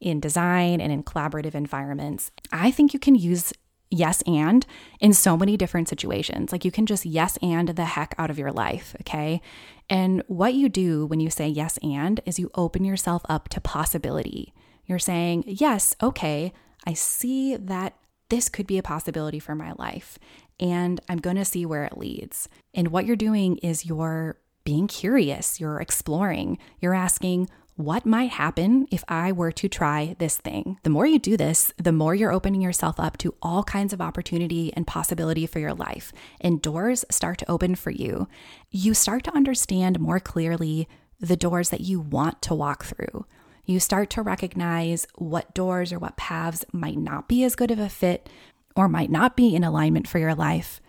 in 0.00 0.20
design 0.20 0.80
and 0.80 0.92
in 0.92 1.02
collaborative 1.02 1.54
environments. 1.54 2.30
I 2.50 2.70
think 2.70 2.94
you 2.94 3.00
can 3.00 3.14
use 3.14 3.52
yes 3.90 4.22
and 4.26 4.66
in 5.00 5.12
so 5.12 5.36
many 5.36 5.56
different 5.56 5.88
situations. 5.88 6.52
Like 6.52 6.64
you 6.64 6.70
can 6.70 6.86
just 6.86 7.06
yes 7.06 7.38
and 7.42 7.68
the 7.68 7.84
heck 7.84 8.14
out 8.18 8.30
of 8.30 8.38
your 8.38 8.52
life, 8.52 8.96
okay? 9.02 9.40
And 9.88 10.22
what 10.26 10.54
you 10.54 10.68
do 10.68 11.06
when 11.06 11.20
you 11.20 11.30
say 11.30 11.48
yes 11.48 11.78
and 11.82 12.20
is 12.26 12.38
you 12.38 12.50
open 12.54 12.84
yourself 12.84 13.22
up 13.28 13.48
to 13.50 13.60
possibility. 13.60 14.52
You're 14.86 14.98
saying, 14.98 15.44
yes, 15.46 15.94
okay, 16.02 16.52
I 16.86 16.94
see 16.94 17.56
that 17.56 17.94
this 18.28 18.48
could 18.48 18.66
be 18.66 18.78
a 18.78 18.82
possibility 18.82 19.38
for 19.38 19.54
my 19.54 19.72
life, 19.78 20.18
and 20.58 21.00
I'm 21.08 21.18
to 21.36 21.44
see 21.44 21.64
where 21.64 21.84
it 21.84 21.98
leads. 21.98 22.48
And 22.74 22.88
what 22.88 23.06
you're 23.06 23.16
doing 23.16 23.58
is 23.58 23.86
you're 23.86 24.38
being 24.64 24.88
curious, 24.88 25.60
you're 25.60 25.80
exploring, 25.80 26.58
you're 26.80 26.94
asking, 26.94 27.48
what 27.76 28.06
might 28.06 28.30
happen 28.30 28.88
if 28.90 29.04
I 29.06 29.32
were 29.32 29.52
to 29.52 29.68
try 29.68 30.16
this 30.18 30.38
thing? 30.38 30.78
The 30.82 30.88
more 30.88 31.06
you 31.06 31.18
do 31.18 31.36
this, 31.36 31.74
the 31.76 31.92
more 31.92 32.14
you're 32.14 32.32
opening 32.32 32.62
yourself 32.62 32.98
up 32.98 33.18
to 33.18 33.34
all 33.42 33.62
kinds 33.62 33.92
of 33.92 34.00
opportunity 34.00 34.72
and 34.72 34.86
possibility 34.86 35.46
for 35.46 35.58
your 35.58 35.74
life, 35.74 36.10
and 36.40 36.62
doors 36.62 37.04
start 37.10 37.36
to 37.38 37.50
open 37.50 37.74
for 37.74 37.90
you. 37.90 38.28
You 38.70 38.94
start 38.94 39.24
to 39.24 39.36
understand 39.36 40.00
more 40.00 40.20
clearly 40.20 40.88
the 41.20 41.36
doors 41.36 41.68
that 41.68 41.82
you 41.82 42.00
want 42.00 42.40
to 42.42 42.54
walk 42.54 42.84
through. 42.84 43.26
You 43.66 43.78
start 43.78 44.08
to 44.10 44.22
recognize 44.22 45.06
what 45.16 45.54
doors 45.54 45.92
or 45.92 45.98
what 45.98 46.16
paths 46.16 46.64
might 46.72 46.96
not 46.96 47.28
be 47.28 47.44
as 47.44 47.56
good 47.56 47.70
of 47.70 47.78
a 47.78 47.90
fit 47.90 48.26
or 48.74 48.88
might 48.88 49.10
not 49.10 49.36
be 49.36 49.54
in 49.54 49.64
alignment 49.64 50.08
for 50.08 50.18
your 50.18 50.34
life. 50.34 50.80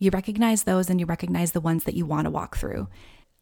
You 0.00 0.10
recognize 0.10 0.64
those 0.64 0.90
and 0.90 0.98
you 0.98 1.06
recognize 1.06 1.52
the 1.52 1.60
ones 1.60 1.84
that 1.84 1.94
you 1.94 2.04
want 2.04 2.24
to 2.24 2.30
walk 2.30 2.56
through 2.56 2.88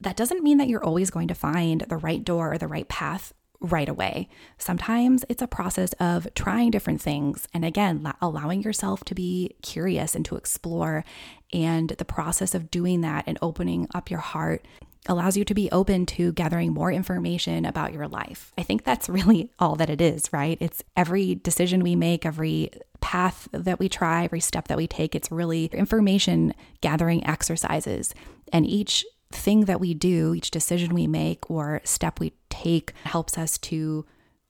that 0.04 0.16
doesn't 0.16 0.42
mean 0.42 0.58
that 0.58 0.68
you're 0.68 0.84
always 0.84 1.11
going 1.11 1.28
to 1.28 1.34
find 1.34 1.82
the 1.82 1.96
right 1.96 2.23
door 2.23 2.52
or 2.52 2.58
the 2.58 2.68
right 2.68 2.88
path 2.88 3.32
right 3.61 3.88
away. 3.88 4.28
Sometimes 4.58 5.25
it's 5.28 5.42
a 5.42 5.46
process 5.46 5.92
of 5.94 6.28
trying 6.34 6.70
different 6.70 7.00
things 7.00 7.49
and 7.54 7.64
again, 7.64 8.12
allowing 8.20 8.62
yourself 8.62 9.04
to 9.04 9.14
be 9.14 9.56
curious 9.62 10.14
and 10.14 10.25
to 10.26 10.37
explore. 10.37 11.04
And 11.52 11.90
the 11.90 12.04
process 12.04 12.54
of 12.54 12.70
doing 12.70 13.00
that 13.00 13.25
and 13.26 13.38
opening 13.40 13.88
up 13.94 14.11
your 14.11 14.20
heart 14.20 14.66
allows 15.06 15.37
you 15.37 15.44
to 15.44 15.54
be 15.54 15.70
open 15.70 16.06
to 16.06 16.32
gathering 16.32 16.73
more 16.73 16.90
information 16.90 17.66
about 17.66 17.92
your 17.92 18.08
life. 18.08 18.52
I 18.56 18.62
think 18.62 18.84
that's 18.84 19.08
really 19.08 19.50
all 19.58 19.76
that 19.76 19.90
it 19.90 20.00
is, 20.00 20.32
right? 20.32 20.56
It's 20.61 20.82
every 20.96 21.34
decision 21.34 21.82
we 21.82 21.94
make, 21.94 22.25
every 22.25 22.70
path 23.00 23.49
that 23.52 23.78
we 23.78 23.88
try, 23.88 24.25
every 24.25 24.40
step 24.40 24.68
that 24.68 24.78
we 24.78 24.87
take, 24.87 25.14
it's 25.14 25.30
really 25.30 25.66
information 25.66 26.54
gathering 26.80 27.26
exercises. 27.26 28.14
And 28.52 28.66
each 28.66 29.04
thing 29.35 29.67
that 29.67 29.81
we 29.81 29.95
do, 29.95 30.35
each 30.35 30.50
decision 30.50 30.95
we 30.95 31.07
make 31.07 31.50
or 31.50 31.81
step 31.85 32.21
we 32.21 32.33
take 32.50 32.93
helps 33.05 33.37
us 33.37 33.59
to 33.59 34.07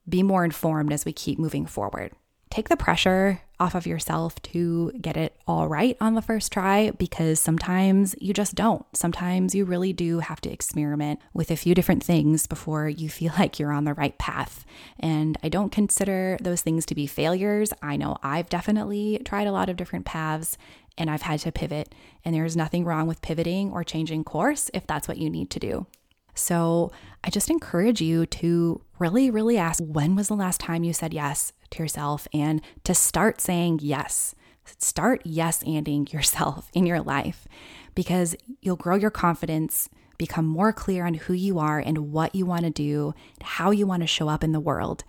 be 0.08 0.22
more 0.22 0.44
informed 0.44 0.92
as 0.92 1.04
we 1.04 1.12
keep 1.12 1.38
moving 1.38 1.66
forward. 1.66 2.12
Take 2.50 2.68
the 2.68 2.76
pressure 2.76 3.40
off 3.60 3.74
of 3.74 3.86
yourself 3.86 4.40
to 4.42 4.90
get 5.00 5.16
it 5.16 5.36
all 5.46 5.68
right 5.68 5.96
on 6.00 6.14
the 6.14 6.22
first 6.22 6.52
try 6.52 6.90
because 6.92 7.40
sometimes 7.40 8.14
you 8.20 8.32
just 8.34 8.54
don't. 8.54 8.84
Sometimes 8.96 9.54
you 9.54 9.64
really 9.64 9.92
do 9.92 10.18
have 10.18 10.40
to 10.42 10.50
experiment 10.50 11.20
with 11.32 11.50
a 11.50 11.56
few 11.56 11.74
different 11.74 12.02
things 12.02 12.46
before 12.46 12.88
you 12.88 13.08
feel 13.08 13.32
like 13.38 13.58
you're 13.58 13.72
on 13.72 13.84
the 13.84 13.94
right 13.94 14.16
path. 14.18 14.64
And 14.98 15.38
I 15.42 15.48
don't 15.48 15.70
consider 15.70 16.36
those 16.40 16.62
things 16.62 16.84
to 16.86 16.94
be 16.94 17.06
failures. 17.06 17.72
I 17.82 17.96
know 17.96 18.16
I've 18.22 18.48
definitely 18.48 19.20
tried 19.24 19.46
a 19.46 19.52
lot 19.52 19.68
of 19.68 19.76
different 19.76 20.04
paths 20.04 20.58
and 20.96 21.10
I've 21.10 21.22
had 21.22 21.40
to 21.40 21.52
pivot. 21.52 21.94
And 22.24 22.34
there's 22.34 22.56
nothing 22.56 22.84
wrong 22.84 23.06
with 23.06 23.22
pivoting 23.22 23.72
or 23.72 23.84
changing 23.84 24.24
course 24.24 24.70
if 24.74 24.86
that's 24.86 25.08
what 25.08 25.18
you 25.18 25.30
need 25.30 25.50
to 25.50 25.60
do. 25.60 25.86
So 26.34 26.92
I 27.22 27.30
just 27.30 27.50
encourage 27.50 28.00
you 28.00 28.26
to 28.26 28.80
really, 28.98 29.30
really 29.30 29.58
ask 29.58 29.82
when 29.82 30.16
was 30.16 30.28
the 30.28 30.34
last 30.34 30.60
time 30.60 30.84
you 30.84 30.92
said 30.92 31.14
yes 31.14 31.52
to 31.70 31.82
yourself 31.82 32.28
and 32.32 32.60
to 32.84 32.94
start 32.94 33.40
saying 33.40 33.80
yes. 33.82 34.34
Start 34.78 35.22
yes 35.24 35.62
anding 35.64 36.12
yourself 36.12 36.70
in 36.74 36.86
your 36.86 37.00
life 37.00 37.46
because 37.94 38.34
you'll 38.60 38.76
grow 38.76 38.96
your 38.96 39.10
confidence, 39.10 39.88
become 40.18 40.46
more 40.46 40.72
clear 40.72 41.06
on 41.06 41.14
who 41.14 41.32
you 41.32 41.58
are 41.58 41.78
and 41.78 42.12
what 42.12 42.34
you 42.34 42.46
want 42.46 42.64
to 42.64 42.70
do, 42.70 43.14
how 43.42 43.70
you 43.70 43.86
want 43.86 44.02
to 44.02 44.06
show 44.06 44.28
up 44.28 44.42
in 44.42 44.52
the 44.52 44.60
world 44.60 45.04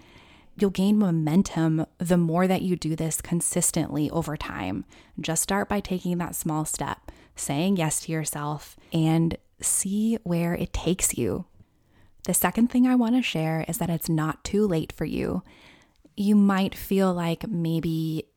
you'll 0.57 0.69
gain 0.69 0.97
momentum 0.97 1.85
the 1.97 2.17
more 2.17 2.47
that 2.47 2.61
you 2.61 2.75
do 2.75 2.95
this 2.95 3.21
consistently 3.21 4.09
over 4.11 4.37
time. 4.37 4.85
Just 5.19 5.43
start 5.43 5.67
by 5.67 5.79
taking 5.79 6.17
that 6.17 6.35
small 6.35 6.65
step, 6.65 7.11
saying 7.35 7.77
yes 7.77 8.01
to 8.01 8.11
yourself, 8.11 8.77
and 8.93 9.37
see 9.61 10.17
where 10.23 10.53
it 10.53 10.73
takes 10.73 11.17
you. 11.17 11.45
The 12.25 12.33
second 12.33 12.69
thing 12.69 12.87
I 12.87 12.95
want 12.95 13.15
to 13.15 13.21
share 13.21 13.65
is 13.67 13.77
that 13.77 13.89
it's 13.89 14.09
not 14.09 14.43
too 14.43 14.67
late 14.67 14.91
for 14.91 15.05
you. 15.05 15.43
You 16.17 16.35
might 16.35 16.75
feel 16.75 17.13
like 17.13 17.47
maybe 17.47 18.27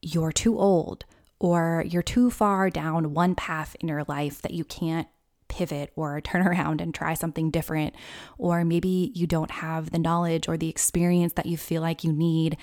you're 0.00 0.32
too 0.32 0.58
old 0.58 1.04
or 1.38 1.84
you're 1.86 2.02
too 2.02 2.30
far 2.30 2.70
down 2.70 3.14
one 3.14 3.34
path 3.34 3.76
in 3.80 3.88
your 3.88 4.04
life 4.06 4.40
that 4.42 4.54
you 4.54 4.64
can't 4.64 5.08
pivot 5.48 5.92
or 5.96 6.20
turn 6.20 6.42
around 6.46 6.80
and 6.80 6.94
try 6.94 7.14
something 7.14 7.50
different. 7.50 7.94
Or 8.38 8.64
maybe 8.64 9.12
you 9.14 9.26
don't 9.26 9.50
have 9.50 9.90
the 9.90 9.98
knowledge 9.98 10.48
or 10.48 10.56
the 10.56 10.68
experience 10.68 11.32
that 11.34 11.46
you 11.46 11.56
feel 11.56 11.82
like 11.82 12.04
you 12.04 12.12
need 12.12 12.56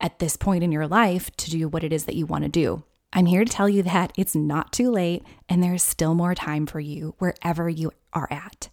at 0.00 0.18
this 0.18 0.36
point 0.36 0.64
in 0.64 0.72
your 0.72 0.86
life 0.86 1.34
to 1.36 1.50
do 1.50 1.68
what 1.68 1.84
it 1.84 1.92
is 1.92 2.04
that 2.04 2.16
you 2.16 2.26
want 2.26 2.44
to 2.44 2.50
do. 2.50 2.82
I'm 3.12 3.26
here 3.26 3.44
to 3.44 3.52
tell 3.52 3.68
you 3.68 3.82
that 3.82 4.12
it's 4.16 4.36
not 4.36 4.72
too 4.72 4.90
late 4.90 5.24
and 5.48 5.62
there's 5.62 5.82
still 5.82 6.14
more 6.14 6.34
time 6.34 6.66
for 6.66 6.78
you 6.78 7.14
wherever 7.18 7.68
you 7.68 7.90
are 8.12 8.28
at. 8.30 8.68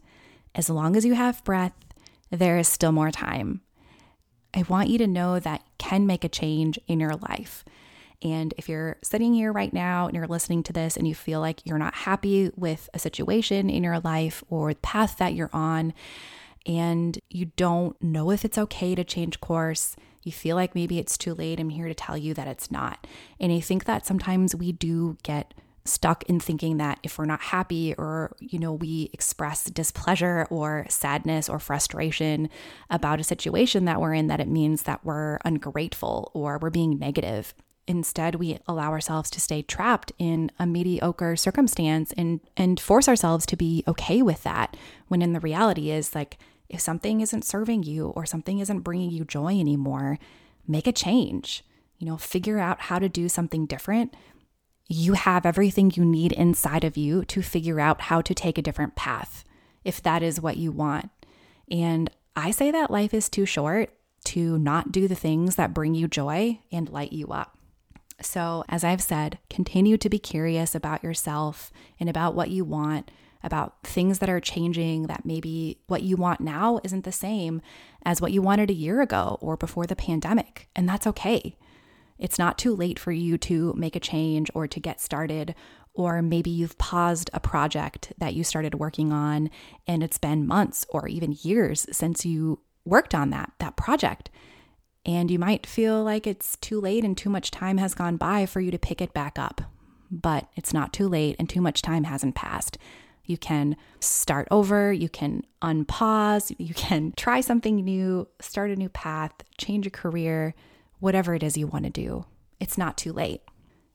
As 0.53 0.69
long 0.69 0.95
as 0.95 1.05
you 1.05 1.15
have 1.15 1.43
breath, 1.43 1.73
there 2.29 2.57
is 2.57 2.67
still 2.67 2.91
more 2.91 3.11
time. 3.11 3.61
I 4.53 4.63
want 4.63 4.89
you 4.89 4.97
to 4.99 5.07
know 5.07 5.39
that 5.39 5.63
can 5.77 6.05
make 6.05 6.23
a 6.23 6.29
change 6.29 6.79
in 6.87 6.99
your 6.99 7.15
life. 7.15 7.63
And 8.23 8.53
if 8.57 8.67
you're 8.67 8.97
sitting 9.03 9.33
here 9.33 9.51
right 9.51 9.71
now 9.71 10.07
and 10.07 10.15
you're 10.15 10.27
listening 10.27 10.63
to 10.63 10.73
this 10.73 10.97
and 10.97 11.07
you 11.07 11.13
feel 11.13 11.39
like 11.39 11.65
you're 11.65 11.77
not 11.77 11.93
happy 11.93 12.51
with 12.55 12.89
a 12.93 12.99
situation 12.99 13.69
in 13.69 13.83
your 13.83 13.99
life 13.99 14.43
or 14.49 14.73
the 14.73 14.79
path 14.79 15.17
that 15.17 15.35
you're 15.35 15.51
on, 15.53 15.93
and 16.65 17.19
you 17.29 17.45
don't 17.55 18.01
know 18.01 18.31
if 18.31 18.43
it's 18.43 18.57
okay 18.57 18.95
to 18.95 19.03
change 19.03 19.39
course, 19.39 19.95
you 20.27 20.31
feel 20.31 20.55
like 20.55 20.75
maybe 20.75 20.99
it's 20.99 21.17
too 21.17 21.33
late, 21.33 21.59
I'm 21.59 21.69
here 21.69 21.87
to 21.87 21.95
tell 21.95 22.17
you 22.17 22.35
that 22.35 22.47
it's 22.47 22.69
not. 22.69 23.07
And 23.39 23.51
I 23.51 23.59
think 23.59 23.85
that 23.85 24.05
sometimes 24.05 24.55
we 24.55 24.71
do 24.71 25.17
get 25.23 25.55
stuck 25.87 26.23
in 26.23 26.39
thinking 26.39 26.77
that 26.77 26.99
if 27.01 27.17
we're 27.17 27.25
not 27.25 27.39
happy 27.39 27.95
or 27.95 28.35
you 28.39 28.59
know 28.59 28.73
we 28.73 29.09
express 29.13 29.65
displeasure 29.65 30.45
or 30.49 30.85
sadness 30.89 31.49
or 31.49 31.59
frustration 31.59 32.49
about 32.89 33.19
a 33.19 33.23
situation 33.23 33.85
that 33.85 34.01
we're 34.01 34.13
in 34.13 34.27
that 34.27 34.39
it 34.39 34.47
means 34.47 34.83
that 34.83 35.03
we're 35.05 35.39
ungrateful 35.45 36.29
or 36.33 36.59
we're 36.61 36.69
being 36.69 36.99
negative 36.99 37.53
instead 37.87 38.35
we 38.35 38.59
allow 38.67 38.91
ourselves 38.91 39.29
to 39.29 39.39
stay 39.39 39.61
trapped 39.61 40.11
in 40.19 40.51
a 40.59 40.65
mediocre 40.65 41.35
circumstance 41.35 42.11
and 42.17 42.41
and 42.57 42.79
force 42.79 43.07
ourselves 43.07 43.45
to 43.45 43.55
be 43.55 43.83
okay 43.87 44.21
with 44.21 44.43
that 44.43 44.75
when 45.07 45.21
in 45.21 45.33
the 45.33 45.39
reality 45.39 45.89
is 45.89 46.13
like 46.13 46.37
if 46.69 46.79
something 46.81 47.21
isn't 47.21 47.45
serving 47.45 47.83
you 47.83 48.07
or 48.09 48.25
something 48.25 48.59
isn't 48.59 48.81
bringing 48.81 49.11
you 49.11 49.23
joy 49.25 49.59
anymore 49.59 50.19
make 50.67 50.87
a 50.87 50.91
change. 50.91 51.63
You 51.97 52.07
know 52.07 52.17
figure 52.17 52.59
out 52.59 52.81
how 52.81 52.99
to 52.99 53.09
do 53.09 53.29
something 53.29 53.65
different. 53.65 54.13
You 54.87 55.13
have 55.13 55.45
everything 55.45 55.91
you 55.95 56.05
need 56.05 56.31
inside 56.31 56.83
of 56.83 56.97
you 56.97 57.25
to 57.25 57.41
figure 57.41 57.79
out 57.79 58.01
how 58.01 58.21
to 58.21 58.33
take 58.33 58.57
a 58.57 58.61
different 58.61 58.95
path 58.95 59.43
if 59.83 60.01
that 60.03 60.21
is 60.21 60.41
what 60.41 60.57
you 60.57 60.71
want. 60.71 61.09
And 61.71 62.09
i 62.35 62.51
say 62.51 62.69
that 62.71 62.91
life 62.91 63.13
is 63.13 63.29
too 63.29 63.45
short 63.45 63.89
to 64.25 64.59
not 64.59 64.91
do 64.91 65.07
the 65.07 65.15
things 65.15 65.55
that 65.55 65.73
bring 65.73 65.95
you 65.95 66.07
joy 66.07 66.59
and 66.71 66.89
light 66.89 67.13
you 67.13 67.27
up. 67.27 67.57
So, 68.21 68.63
as 68.67 68.83
I've 68.83 69.01
said, 69.01 69.37
continue 69.49 69.97
to 69.97 70.09
be 70.09 70.19
curious 70.19 70.75
about 70.75 71.03
yourself 71.03 71.71
and 71.99 72.09
about 72.09 72.35
what 72.35 72.49
you 72.49 72.65
want, 72.65 73.09
about 73.47 73.83
things 73.83 74.19
that 74.19 74.29
are 74.29 74.39
changing, 74.39 75.07
that 75.07 75.25
maybe 75.25 75.79
what 75.87 76.03
you 76.03 76.15
want 76.15 76.39
now 76.41 76.79
isn't 76.83 77.03
the 77.03 77.11
same 77.11 77.61
as 78.05 78.21
what 78.21 78.31
you 78.31 78.43
wanted 78.43 78.69
a 78.69 78.75
year 78.75 79.01
ago 79.01 79.39
or 79.41 79.57
before 79.57 79.87
the 79.87 79.95
pandemic. 79.95 80.69
And 80.75 80.87
that's 80.87 81.07
okay. 81.07 81.57
It's 82.19 82.37
not 82.37 82.59
too 82.59 82.75
late 82.75 82.99
for 82.99 83.11
you 83.11 83.37
to 83.39 83.73
make 83.75 83.95
a 83.95 83.99
change 83.99 84.51
or 84.53 84.67
to 84.67 84.79
get 84.79 85.01
started. 85.01 85.55
Or 85.95 86.21
maybe 86.21 86.51
you've 86.51 86.77
paused 86.77 87.31
a 87.33 87.39
project 87.39 88.13
that 88.19 88.35
you 88.35 88.43
started 88.43 88.75
working 88.75 89.11
on 89.11 89.49
and 89.87 90.03
it's 90.03 90.19
been 90.19 90.45
months 90.45 90.85
or 90.89 91.07
even 91.07 91.35
years 91.41 91.87
since 91.91 92.23
you 92.23 92.59
worked 92.85 93.15
on 93.15 93.31
that, 93.31 93.51
that 93.59 93.75
project 93.77 94.29
And 95.07 95.31
you 95.31 95.39
might 95.39 95.65
feel 95.65 96.03
like 96.03 96.27
it's 96.27 96.57
too 96.57 96.81
late 96.81 97.05
and 97.05 97.17
too 97.17 97.29
much 97.29 97.49
time 97.49 97.77
has 97.77 97.95
gone 97.95 98.17
by 98.17 98.45
for 98.45 98.59
you 98.59 98.71
to 98.71 98.77
pick 98.77 99.01
it 99.01 99.13
back 99.13 99.39
up. 99.39 99.61
But 100.11 100.49
it's 100.55 100.73
not 100.73 100.91
too 100.91 101.07
late 101.07 101.37
and 101.39 101.49
too 101.49 101.61
much 101.61 101.81
time 101.81 102.03
hasn't 102.03 102.35
passed. 102.35 102.77
You 103.27 103.37
can 103.37 103.75
start 103.99 104.47
over, 104.49 104.91
you 104.91 105.09
can 105.09 105.43
unpause, 105.61 106.55
you 106.57 106.73
can 106.73 107.13
try 107.15 107.41
something 107.41 107.75
new, 107.75 108.27
start 108.39 108.71
a 108.71 108.75
new 108.75 108.89
path, 108.89 109.33
change 109.57 109.85
a 109.85 109.91
career, 109.91 110.55
whatever 110.99 111.35
it 111.35 111.43
is 111.43 111.57
you 111.57 111.67
want 111.67 111.85
to 111.85 111.91
do. 111.91 112.25
It's 112.59 112.77
not 112.77 112.97
too 112.97 113.13
late. 113.13 113.41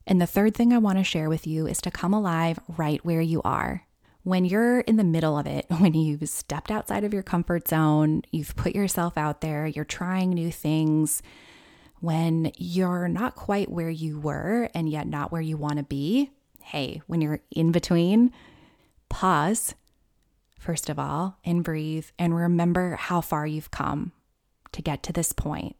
And 0.07 0.21
the 0.21 0.27
third 0.27 0.55
thing 0.55 0.73
I 0.73 0.79
want 0.79 0.99
to 0.99 1.05
share 1.05 1.29
with 1.29 1.47
you 1.47 1.67
is 1.67 1.81
to 1.83 1.91
come 1.91 2.13
alive 2.13 2.59
right 2.69 3.05
where 3.05 3.21
you 3.21 3.43
are. 3.43 3.87
When 4.25 4.45
you're 4.45 4.81
in 4.81 4.97
the 4.97 5.05
middle 5.05 5.37
of 5.39 5.47
it, 5.47 5.67
when 5.79 5.95
you've 5.95 6.29
stepped 6.29 6.71
outside 6.71 7.03
of 7.03 7.15
your 7.15 7.23
comfort 7.23 7.69
zone, 7.69 8.23
you've 8.31 8.55
put 8.55 8.75
yourself 8.75 9.17
out 9.17 9.41
there, 9.41 9.67
you're 9.67 9.85
trying 9.85 10.31
new 10.31 10.53
things, 10.53 11.23
when 12.03 12.51
you're 12.57 13.07
not 13.07 13.37
quite 13.37 13.71
where 13.71 13.89
you 13.89 14.19
were 14.19 14.69
and 14.75 14.89
yet 14.89 15.07
not 15.07 15.31
where 15.31 15.41
you 15.41 15.57
want 15.57 15.77
to 15.77 15.85
be, 15.85 16.33
hey, 16.61 17.01
when 17.07 17.21
you're 17.21 17.41
in 17.53 17.71
between, 17.71 18.33
pause, 19.13 19.75
first 20.59 20.89
of 20.89 20.99
all, 20.99 21.37
and 21.45 21.63
breathe 21.63 22.07
and 22.19 22.35
remember 22.35 22.97
how 22.97 23.21
far 23.21 23.47
you've 23.47 23.71
come 23.71 24.13
to 24.73 24.81
get 24.81 25.03
to 25.03 25.13
this 25.13 25.35
point 25.35 25.77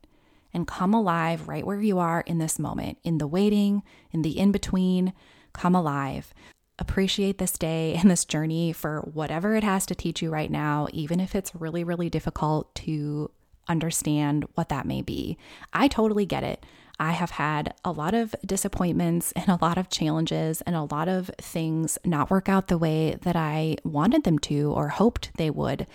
and 0.53 0.67
come 0.69 0.93
alive 0.93 1.49
right 1.49 1.67
where 1.67 1.81
you 1.81 1.99
are 1.99 2.21
in 2.27 2.37
this 2.37 2.59
moment, 2.59 2.99
in 3.03 3.17
the 3.17 3.27
waiting, 3.27 3.83
in 4.11 4.21
the 4.21 4.39
in 4.39 4.53
between. 4.53 5.15
Come 5.55 5.75
alive. 5.75 6.35
Appreciate 6.79 7.39
this 7.39 7.57
day 7.57 7.95
and 7.99 8.11
this 8.11 8.27
journey 8.27 8.71
for 8.73 9.01
whatever 9.01 9.57
it 9.57 9.65
has 9.65 9.87
to 9.87 9.95
teach 9.95 10.21
you 10.21 10.31
right 10.31 10.51
now, 10.51 10.87
even 10.93 11.19
if 11.19 11.35
it's 11.35 11.55
really, 11.55 11.85
really 11.85 12.11
difficult 12.11 12.75
to 12.75 13.31
understand 13.67 14.47
what 14.55 14.69
that 14.69 14.87
may 14.87 15.01
be. 15.01 15.39
I 15.73 15.89
totally 15.89 16.27
get 16.27 16.45
it. 16.45 16.67
I 17.03 17.11
have 17.11 17.33
had 17.33 17.75
a 17.85 17.91
lot 17.91 18.15
of 18.15 18.33
disappointments 18.47 19.33
and 19.33 19.49
a 19.49 19.59
lot 19.61 19.77
of 19.77 19.91
challenges 19.91 20.61
and 20.61 20.77
a 20.77 20.85
lot 20.85 21.09
of 21.09 21.33
things 21.39 21.99
not 22.05 22.31
work 22.31 22.49
out 22.49 22.69
the 22.69 22.79
way 22.79 23.19
that 23.23 23.35
I 23.35 23.77
wanted 23.83 24.23
them 24.23 24.39
to 24.41 24.71
or 24.71 24.87
hoped 24.87 25.33
they 25.37 25.51
would. 25.51 25.89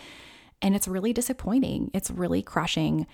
And 0.61 0.75
it's 0.75 0.85
really 0.85 1.13
disappointing. 1.13 1.91
It's 1.93 2.11
really 2.11 2.41
crushing 2.41 3.07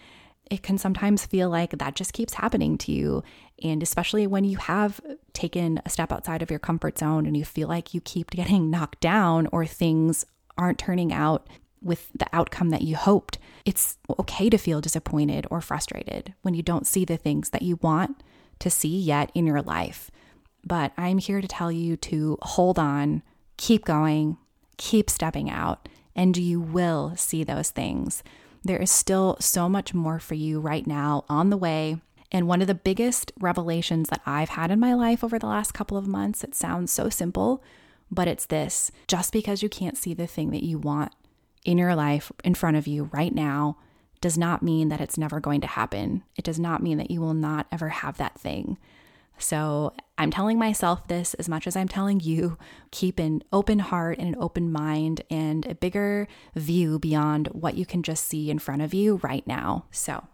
it 0.51 0.61
can 0.61 0.77
sometimes 0.77 1.25
feel 1.25 1.49
like 1.49 1.71
that 1.71 1.95
just 1.95 2.13
keeps 2.13 2.33
happening 2.33 2.77
to 2.79 2.91
you. 2.91 3.23
And 3.63 3.81
especially 3.81 4.27
when 4.27 4.43
you 4.43 4.57
have 4.57 4.99
taken 5.31 5.81
a 5.85 5.89
step 5.89 6.11
outside 6.11 6.41
of 6.41 6.49
your 6.49 6.59
comfort 6.59 6.97
zone 6.97 7.25
and 7.25 7.37
you 7.37 7.45
feel 7.45 7.67
like 7.67 7.93
you 7.93 8.01
keep 8.01 8.31
getting 8.31 8.69
knocked 8.71 8.99
down 8.99 9.47
or 9.51 9.65
things 9.65 10.25
aren't 10.57 10.77
turning 10.77 11.13
out 11.13 11.47
with 11.83 12.09
the 12.13 12.27
outcome 12.33 12.69
that 12.69 12.81
you 12.81 12.95
hoped, 12.95 13.37
it's 13.65 13.97
okay 14.19 14.49
to 14.49 14.57
feel 14.57 14.81
disappointed 14.81 15.45
or 15.49 15.61
frustrated 15.61 16.33
when 16.41 16.53
you 16.53 16.61
don't 16.61 16.87
see 16.87 17.05
the 17.05 17.17
things 17.17 17.49
that 17.49 17.61
you 17.61 17.77
want 17.81 18.21
to 18.59 18.69
see 18.69 18.97
yet 18.97 19.31
in 19.33 19.45
your 19.45 19.61
life. 19.61 20.09
But 20.65 20.93
I'm 20.97 21.17
here 21.17 21.41
to 21.41 21.47
tell 21.47 21.71
you 21.71 21.97
to 21.97 22.37
hold 22.41 22.79
on, 22.79 23.21
keep 23.57 23.85
going, 23.85 24.37
keep 24.77 25.09
stepping 25.09 25.49
out, 25.49 25.89
and 26.15 26.37
you 26.37 26.59
will 26.59 27.13
see 27.15 27.43
those 27.43 27.69
things. 27.69 28.23
There 28.63 28.81
is 28.81 28.91
still 28.91 29.37
so 29.39 29.67
much 29.67 29.93
more 29.93 30.19
for 30.19 30.35
you 30.35 30.59
right 30.59 30.87
now 30.87 31.25
on 31.27 31.49
the 31.49 31.57
way. 31.57 31.97
And 32.31 32.47
one 32.47 32.61
of 32.61 32.67
the 32.67 32.73
biggest 32.73 33.31
revelations 33.39 34.09
that 34.09 34.21
I've 34.25 34.49
had 34.49 34.71
in 34.71 34.79
my 34.79 34.93
life 34.93 35.23
over 35.23 35.37
the 35.37 35.47
last 35.47 35.73
couple 35.73 35.97
of 35.97 36.07
months, 36.07 36.43
it 36.43 36.55
sounds 36.55 36.91
so 36.91 37.09
simple, 37.09 37.61
but 38.09 38.27
it's 38.27 38.45
this 38.45 38.91
just 39.07 39.33
because 39.33 39.61
you 39.61 39.69
can't 39.69 39.97
see 39.97 40.13
the 40.13 40.27
thing 40.27 40.51
that 40.51 40.63
you 40.63 40.79
want 40.79 41.13
in 41.65 41.77
your 41.77 41.95
life 41.95 42.31
in 42.43 42.53
front 42.53 42.77
of 42.77 42.87
you 42.87 43.09
right 43.13 43.33
now 43.33 43.77
does 44.21 44.37
not 44.37 44.63
mean 44.63 44.89
that 44.89 45.01
it's 45.01 45.17
never 45.17 45.39
going 45.39 45.61
to 45.61 45.67
happen. 45.67 46.23
It 46.37 46.45
does 46.45 46.59
not 46.59 46.81
mean 46.81 46.97
that 46.97 47.11
you 47.11 47.19
will 47.19 47.33
not 47.33 47.67
ever 47.71 47.89
have 47.89 48.17
that 48.17 48.39
thing. 48.39 48.77
So 49.37 49.93
I'm 50.17 50.31
telling 50.31 50.57
myself 50.57 51.07
this 51.07 51.33
as 51.33 51.49
much 51.49 51.67
as 51.67 51.75
I'm 51.75 51.87
telling 51.87 52.19
you. 52.19 52.57
Keep 52.91 53.19
an 53.19 53.43
open 53.51 53.79
heart 53.79 54.19
and 54.19 54.29
an 54.29 54.41
open 54.41 54.71
mind 54.71 55.23
and 55.29 55.65
a 55.65 55.75
bigger 55.75 56.27
view 56.55 56.99
beyond 56.99 57.47
what 57.47 57.75
you 57.75 57.85
can 57.85 58.03
just 58.03 58.25
see 58.25 58.49
in 58.49 58.59
front 58.59 58.81
of 58.81 58.93
you 58.93 59.19
right 59.23 59.45
now. 59.45 59.85
So, 59.91 60.25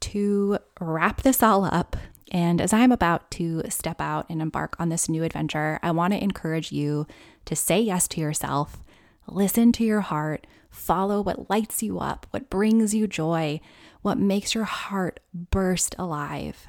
to 0.00 0.58
wrap 0.80 1.22
this 1.22 1.42
all 1.42 1.64
up, 1.64 1.96
and 2.30 2.60
as 2.60 2.72
I'm 2.72 2.92
about 2.92 3.30
to 3.32 3.62
step 3.68 4.00
out 4.00 4.26
and 4.28 4.40
embark 4.40 4.76
on 4.78 4.88
this 4.88 5.08
new 5.08 5.24
adventure, 5.24 5.78
I 5.82 5.90
want 5.90 6.12
to 6.12 6.22
encourage 6.22 6.72
you 6.72 7.06
to 7.46 7.56
say 7.56 7.80
yes 7.80 8.06
to 8.08 8.20
yourself, 8.20 8.82
listen 9.26 9.72
to 9.72 9.84
your 9.84 10.00
heart, 10.00 10.46
follow 10.70 11.20
what 11.20 11.50
lights 11.50 11.82
you 11.82 11.98
up, 11.98 12.26
what 12.30 12.50
brings 12.50 12.94
you 12.94 13.06
joy, 13.06 13.60
what 14.02 14.18
makes 14.18 14.54
your 14.54 14.64
heart 14.64 15.20
burst 15.32 15.94
alive 15.98 16.68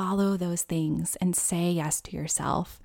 follow 0.00 0.34
those 0.36 0.62
things 0.62 1.16
and 1.16 1.36
say 1.36 1.70
yes 1.72 2.00
to 2.00 2.16
yourself, 2.16 2.80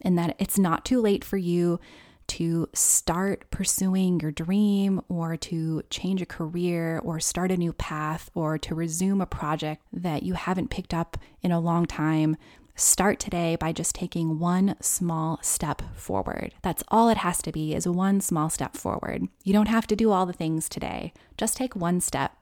and 0.00 0.18
that 0.18 0.34
it's 0.38 0.58
not 0.58 0.82
too 0.82 0.98
late 1.00 1.22
for 1.22 1.36
you 1.36 1.78
to 2.26 2.66
start 2.72 3.50
pursuing 3.50 4.18
your 4.18 4.30
dream 4.30 4.98
or 5.10 5.36
to 5.36 5.82
change 5.90 6.22
a 6.22 6.26
career 6.26 6.98
or 7.04 7.20
start 7.20 7.52
a 7.52 7.56
new 7.58 7.72
path 7.74 8.30
or 8.34 8.56
to 8.56 8.74
resume 8.74 9.20
a 9.20 9.26
project 9.26 9.82
that 9.92 10.22
you 10.22 10.32
haven't 10.32 10.70
picked 10.70 10.94
up 10.94 11.18
in 11.42 11.52
a 11.52 11.60
long 11.60 11.84
time. 11.84 12.34
Start 12.76 13.20
today 13.20 13.54
by 13.54 13.70
just 13.70 13.94
taking 13.94 14.40
one 14.40 14.74
small 14.80 15.38
step 15.42 15.80
forward. 15.94 16.54
That's 16.62 16.82
all 16.88 17.08
it 17.08 17.18
has 17.18 17.40
to 17.42 17.52
be 17.52 17.72
is 17.72 17.86
one 17.86 18.20
small 18.20 18.50
step 18.50 18.76
forward. 18.76 19.28
You 19.44 19.52
don't 19.52 19.68
have 19.68 19.86
to 19.86 19.96
do 19.96 20.10
all 20.10 20.26
the 20.26 20.32
things 20.32 20.68
today. 20.68 21.12
Just 21.38 21.56
take 21.56 21.76
one 21.76 22.00
step 22.00 22.36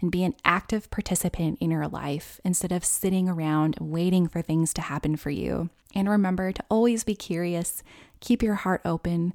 and 0.00 0.12
be 0.12 0.22
an 0.22 0.36
active 0.44 0.88
participant 0.92 1.58
in 1.60 1.72
your 1.72 1.88
life 1.88 2.40
instead 2.44 2.70
of 2.70 2.84
sitting 2.84 3.28
around 3.28 3.76
waiting 3.80 4.28
for 4.28 4.40
things 4.40 4.72
to 4.74 4.82
happen 4.82 5.16
for 5.16 5.30
you. 5.30 5.68
And 5.96 6.08
remember 6.08 6.52
to 6.52 6.64
always 6.68 7.02
be 7.02 7.16
curious, 7.16 7.82
keep 8.20 8.40
your 8.40 8.54
heart 8.54 8.82
open, 8.84 9.34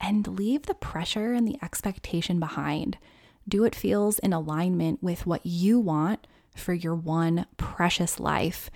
and 0.00 0.26
leave 0.26 0.62
the 0.62 0.74
pressure 0.74 1.34
and 1.34 1.46
the 1.46 1.58
expectation 1.62 2.40
behind. 2.40 2.96
Do 3.46 3.60
what 3.60 3.74
feels 3.74 4.18
in 4.20 4.32
alignment 4.32 5.02
with 5.02 5.26
what 5.26 5.44
you 5.44 5.78
want 5.78 6.26
for 6.56 6.72
your 6.72 6.94
one 6.94 7.44
precious 7.58 8.18
life 8.18 8.70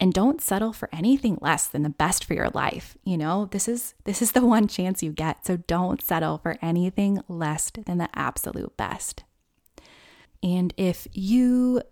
and 0.00 0.12
don't 0.12 0.40
settle 0.40 0.72
for 0.72 0.88
anything 0.92 1.38
less 1.40 1.66
than 1.66 1.82
the 1.82 1.88
best 1.90 2.24
for 2.24 2.34
your 2.34 2.50
life 2.50 2.96
you 3.04 3.16
know? 3.16 3.46
This 3.46 3.66
is 3.68 3.94
this 4.04 4.22
is 4.22 4.32
the 4.32 4.44
one 4.44 4.68
chance 4.68 5.02
you 5.02 5.12
get. 5.12 5.46
So 5.46 5.56
don't 5.56 6.02
settle 6.02 6.38
for 6.38 6.56
anything 6.60 7.20
less 7.28 7.70
than 7.70 7.98
the 7.98 8.08
absolute 8.14 8.76
best. 8.76 9.24
And 10.42 10.72
if 10.76 11.08
you 11.12 11.82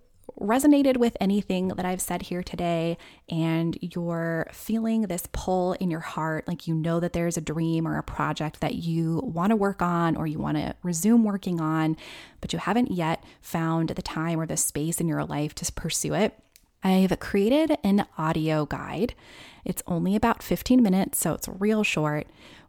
resonated 0.41 0.99
with 0.99 1.17
anything 1.19 1.69
that 1.69 1.87
I've 1.87 2.01
said 2.01 2.23
here 2.23 2.43
today 2.43 2.99
and 3.31 3.79
you're 3.81 4.49
feeling 4.53 5.03
this 5.03 5.27
pull 5.33 5.73
in 5.75 5.91
your 5.91 6.01
heart, 6.01 6.47
like 6.47 6.67
you 6.67 6.75
know 6.75 7.01
that 7.01 7.15
there's 7.15 7.39
a 7.39 7.41
dream 7.41 7.89
or 7.89 7.97
a 7.97 8.03
project 8.03 8.61
that 8.61 8.75
you 8.75 9.23
want 9.25 9.51
to 9.51 9.57
work 9.57 9.81
on 9.81 10.15
or 10.15 10.27
you 10.27 10.39
want 10.39 10.59
to 10.59 10.75
resume 10.83 11.25
working 11.25 11.61
on, 11.61 11.97
but 12.43 12.53
you 12.53 12.59
haven't 12.59 12.91
yet 12.91 13.25
found 13.41 13.89
the 13.89 14.03
time 14.03 14.39
or 14.39 14.47
the 14.47 14.59
space 14.59 15.01
in 15.01 15.09
your 15.09 15.25
life 15.25 15.55
to 15.55 15.73
pursue 15.73 16.13
it, 16.13 16.39
I've 16.83 17.19
created 17.19 17.77
an 17.83 18.07
audio 18.17 18.67
guide. 18.67 19.15
It's 19.65 19.83
only 19.87 20.15
about 20.15 20.43
15 20.43 20.83
minutes, 20.83 21.19
so 21.19 21.35
it's 21.35 21.49
real 21.49 21.83
short, 21.83 22.27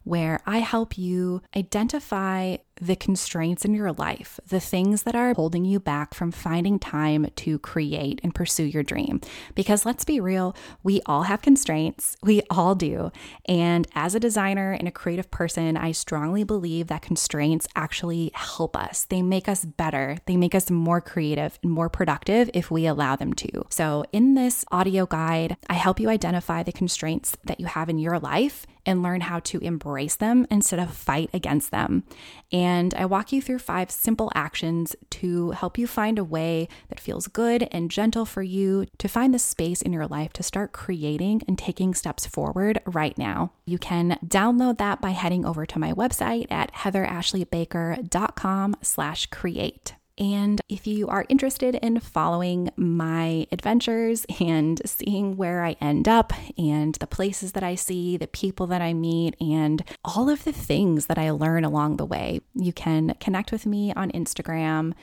where 0.08 0.40
I 0.46 0.58
help 0.58 0.96
you 0.96 1.42
identify 1.54 2.56
the 2.80 2.96
constraints 2.96 3.64
in 3.64 3.74
your 3.74 3.92
life, 3.92 4.38
the 4.48 4.60
things 4.60 5.02
that 5.02 5.14
are 5.14 5.34
holding 5.34 5.64
you 5.64 5.80
back 5.80 6.14
from 6.14 6.30
finding 6.30 6.78
time 6.78 7.26
to 7.36 7.58
create 7.58 8.20
and 8.22 8.34
pursue 8.34 8.64
your 8.64 8.82
dream. 8.82 9.20
Because 9.54 9.84
let's 9.84 10.04
be 10.04 10.20
real, 10.20 10.54
we 10.82 11.00
all 11.06 11.24
have 11.24 11.42
constraints, 11.42 12.16
we 12.22 12.42
all 12.50 12.74
do. 12.74 13.10
And 13.46 13.86
as 13.94 14.14
a 14.14 14.20
designer 14.20 14.72
and 14.72 14.86
a 14.86 14.92
creative 14.92 15.30
person, 15.30 15.76
I 15.76 15.92
strongly 15.92 16.44
believe 16.44 16.86
that 16.86 17.02
constraints 17.02 17.66
actually 17.74 18.30
help 18.34 18.76
us. 18.76 19.06
They 19.06 19.22
make 19.22 19.48
us 19.48 19.64
better, 19.64 20.18
they 20.26 20.36
make 20.36 20.54
us 20.54 20.70
more 20.70 21.00
creative 21.00 21.58
and 21.62 21.72
more 21.72 21.88
productive 21.88 22.50
if 22.54 22.70
we 22.70 22.86
allow 22.86 23.16
them 23.16 23.32
to. 23.34 23.66
So, 23.70 24.04
in 24.12 24.34
this 24.34 24.64
audio 24.70 25.06
guide, 25.06 25.56
I 25.68 25.74
help 25.74 26.00
you 26.00 26.08
identify 26.08 26.62
the 26.62 26.72
constraints 26.72 27.36
that 27.44 27.60
you 27.60 27.66
have 27.66 27.88
in 27.88 27.98
your 27.98 28.18
life 28.18 28.66
and 28.88 29.02
learn 29.02 29.20
how 29.20 29.38
to 29.38 29.58
embrace 29.58 30.16
them 30.16 30.46
instead 30.50 30.80
of 30.80 30.90
fight 30.90 31.28
against 31.34 31.70
them. 31.70 32.04
And 32.50 32.94
I 32.94 33.04
walk 33.04 33.32
you 33.32 33.42
through 33.42 33.58
five 33.58 33.90
simple 33.90 34.32
actions 34.34 34.96
to 35.10 35.50
help 35.50 35.76
you 35.76 35.86
find 35.86 36.18
a 36.18 36.24
way 36.24 36.68
that 36.88 36.98
feels 36.98 37.26
good 37.26 37.68
and 37.70 37.90
gentle 37.90 38.24
for 38.24 38.42
you 38.42 38.86
to 38.96 39.06
find 39.06 39.34
the 39.34 39.38
space 39.38 39.82
in 39.82 39.92
your 39.92 40.06
life 40.06 40.32
to 40.32 40.42
start 40.42 40.72
creating 40.72 41.42
and 41.46 41.58
taking 41.58 41.92
steps 41.92 42.26
forward 42.26 42.80
right 42.86 43.18
now. 43.18 43.52
You 43.66 43.76
can 43.76 44.18
download 44.24 44.78
that 44.78 45.02
by 45.02 45.10
heading 45.10 45.44
over 45.44 45.66
to 45.66 45.78
my 45.78 45.92
website 45.92 46.50
at 46.50 46.72
heatherashleybaker.com 46.72 48.76
slash 48.80 49.26
create. 49.26 49.97
And 50.18 50.60
if 50.68 50.86
you 50.86 51.06
are 51.06 51.24
interested 51.28 51.76
in 51.76 52.00
following 52.00 52.70
my 52.76 53.46
adventures 53.52 54.26
and 54.40 54.82
seeing 54.84 55.36
where 55.36 55.64
I 55.64 55.76
end 55.80 56.08
up 56.08 56.32
and 56.58 56.94
the 56.96 57.06
places 57.06 57.52
that 57.52 57.62
I 57.62 57.76
see, 57.76 58.16
the 58.16 58.26
people 58.26 58.66
that 58.66 58.82
I 58.82 58.94
meet, 58.94 59.36
and 59.40 59.82
all 60.04 60.28
of 60.28 60.44
the 60.44 60.52
things 60.52 61.06
that 61.06 61.18
I 61.18 61.30
learn 61.30 61.64
along 61.64 61.96
the 61.96 62.04
way, 62.04 62.40
you 62.54 62.72
can 62.72 63.14
connect 63.20 63.52
with 63.52 63.64
me 63.64 63.92
on 63.94 64.10
Instagram 64.10 64.94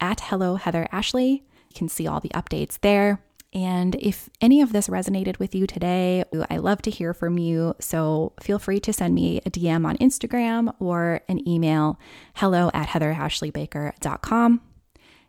at 0.00 0.20
Hello 0.20 0.54
Heather 0.54 0.86
Ashley. 0.92 1.44
You 1.68 1.74
can 1.74 1.88
see 1.88 2.06
all 2.06 2.20
the 2.20 2.30
updates 2.30 2.78
there. 2.80 3.20
And 3.52 3.96
if 3.96 4.30
any 4.40 4.60
of 4.60 4.72
this 4.72 4.88
resonated 4.88 5.38
with 5.38 5.54
you 5.54 5.66
today, 5.66 6.24
I 6.48 6.58
love 6.58 6.82
to 6.82 6.90
hear 6.90 7.12
from 7.12 7.36
you. 7.36 7.74
So 7.80 8.32
feel 8.40 8.60
free 8.60 8.78
to 8.80 8.92
send 8.92 9.14
me 9.14 9.38
a 9.44 9.50
DM 9.50 9.84
on 9.84 9.96
Instagram 9.96 10.72
or 10.78 11.22
an 11.28 11.46
email 11.48 11.98
hello 12.36 12.70
at 12.72 12.88
heatherashleybaker.com. 12.88 14.60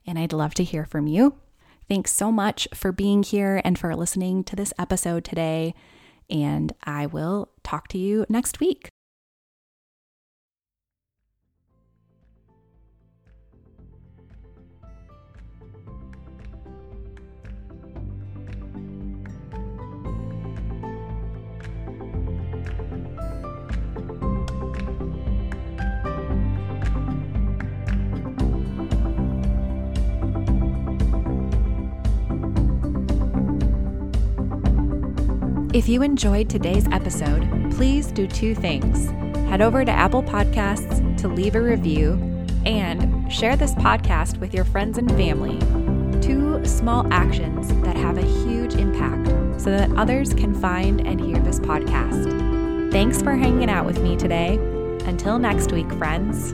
And 0.06 0.20
I'd 0.20 0.34
love 0.34 0.54
to 0.56 0.64
hear 0.64 0.86
from 0.86 1.08
you. 1.08 1.36
Thanks 1.90 2.14
so 2.14 2.32
much 2.32 2.68
for 2.74 2.92
being 2.92 3.24
here 3.24 3.60
and 3.66 3.78
for 3.78 3.96
listening 3.96 4.44
to 4.46 4.56
this 4.56 4.74
episode 4.78 5.26
today. 5.26 5.74
And 6.30 6.74
I 6.84 7.08
will 7.08 7.50
talk 7.64 7.88
to 7.90 7.98
you 7.98 8.26
next 8.30 8.60
week. 8.60 8.88
If 35.82 35.90
you 35.90 36.04
enjoyed 36.04 36.48
today's 36.48 36.88
episode, 36.92 37.42
please 37.72 38.12
do 38.12 38.28
two 38.28 38.54
things. 38.54 39.10
Head 39.50 39.64
over 39.64 39.84
to 39.84 39.92
Apple 39.92 40.22
Podcasts 40.22 41.18
to 41.18 41.28
leave 41.28 41.56
a 41.56 41.60
review 41.60 42.22
and 42.68 43.34
share 43.34 43.56
this 43.56 43.74
podcast 43.74 44.38
with 44.38 44.54
your 44.54 44.64
friends 44.64 45.00
and 45.00 45.10
family. 45.14 45.58
Two 46.22 46.64
small 46.66 47.12
actions 47.12 47.70
that 47.84 47.96
have 47.96 48.20
a 48.20 48.22
huge 48.22 48.76
impact 48.76 49.60
so 49.60 49.72
that 49.72 49.92
others 49.98 50.36
can 50.36 50.54
find 50.54 51.02
and 51.02 51.20
hear 51.20 51.40
this 51.40 51.60
podcast. 51.60 52.92
Thanks 52.92 53.20
for 53.24 53.32
hanging 53.32 53.72
out 53.72 53.88
with 53.88 54.04
me 54.04 54.16
today. 54.16 54.58
Until 55.06 55.40
next 55.40 55.72
week, 55.72 55.92
friends. 55.94 56.54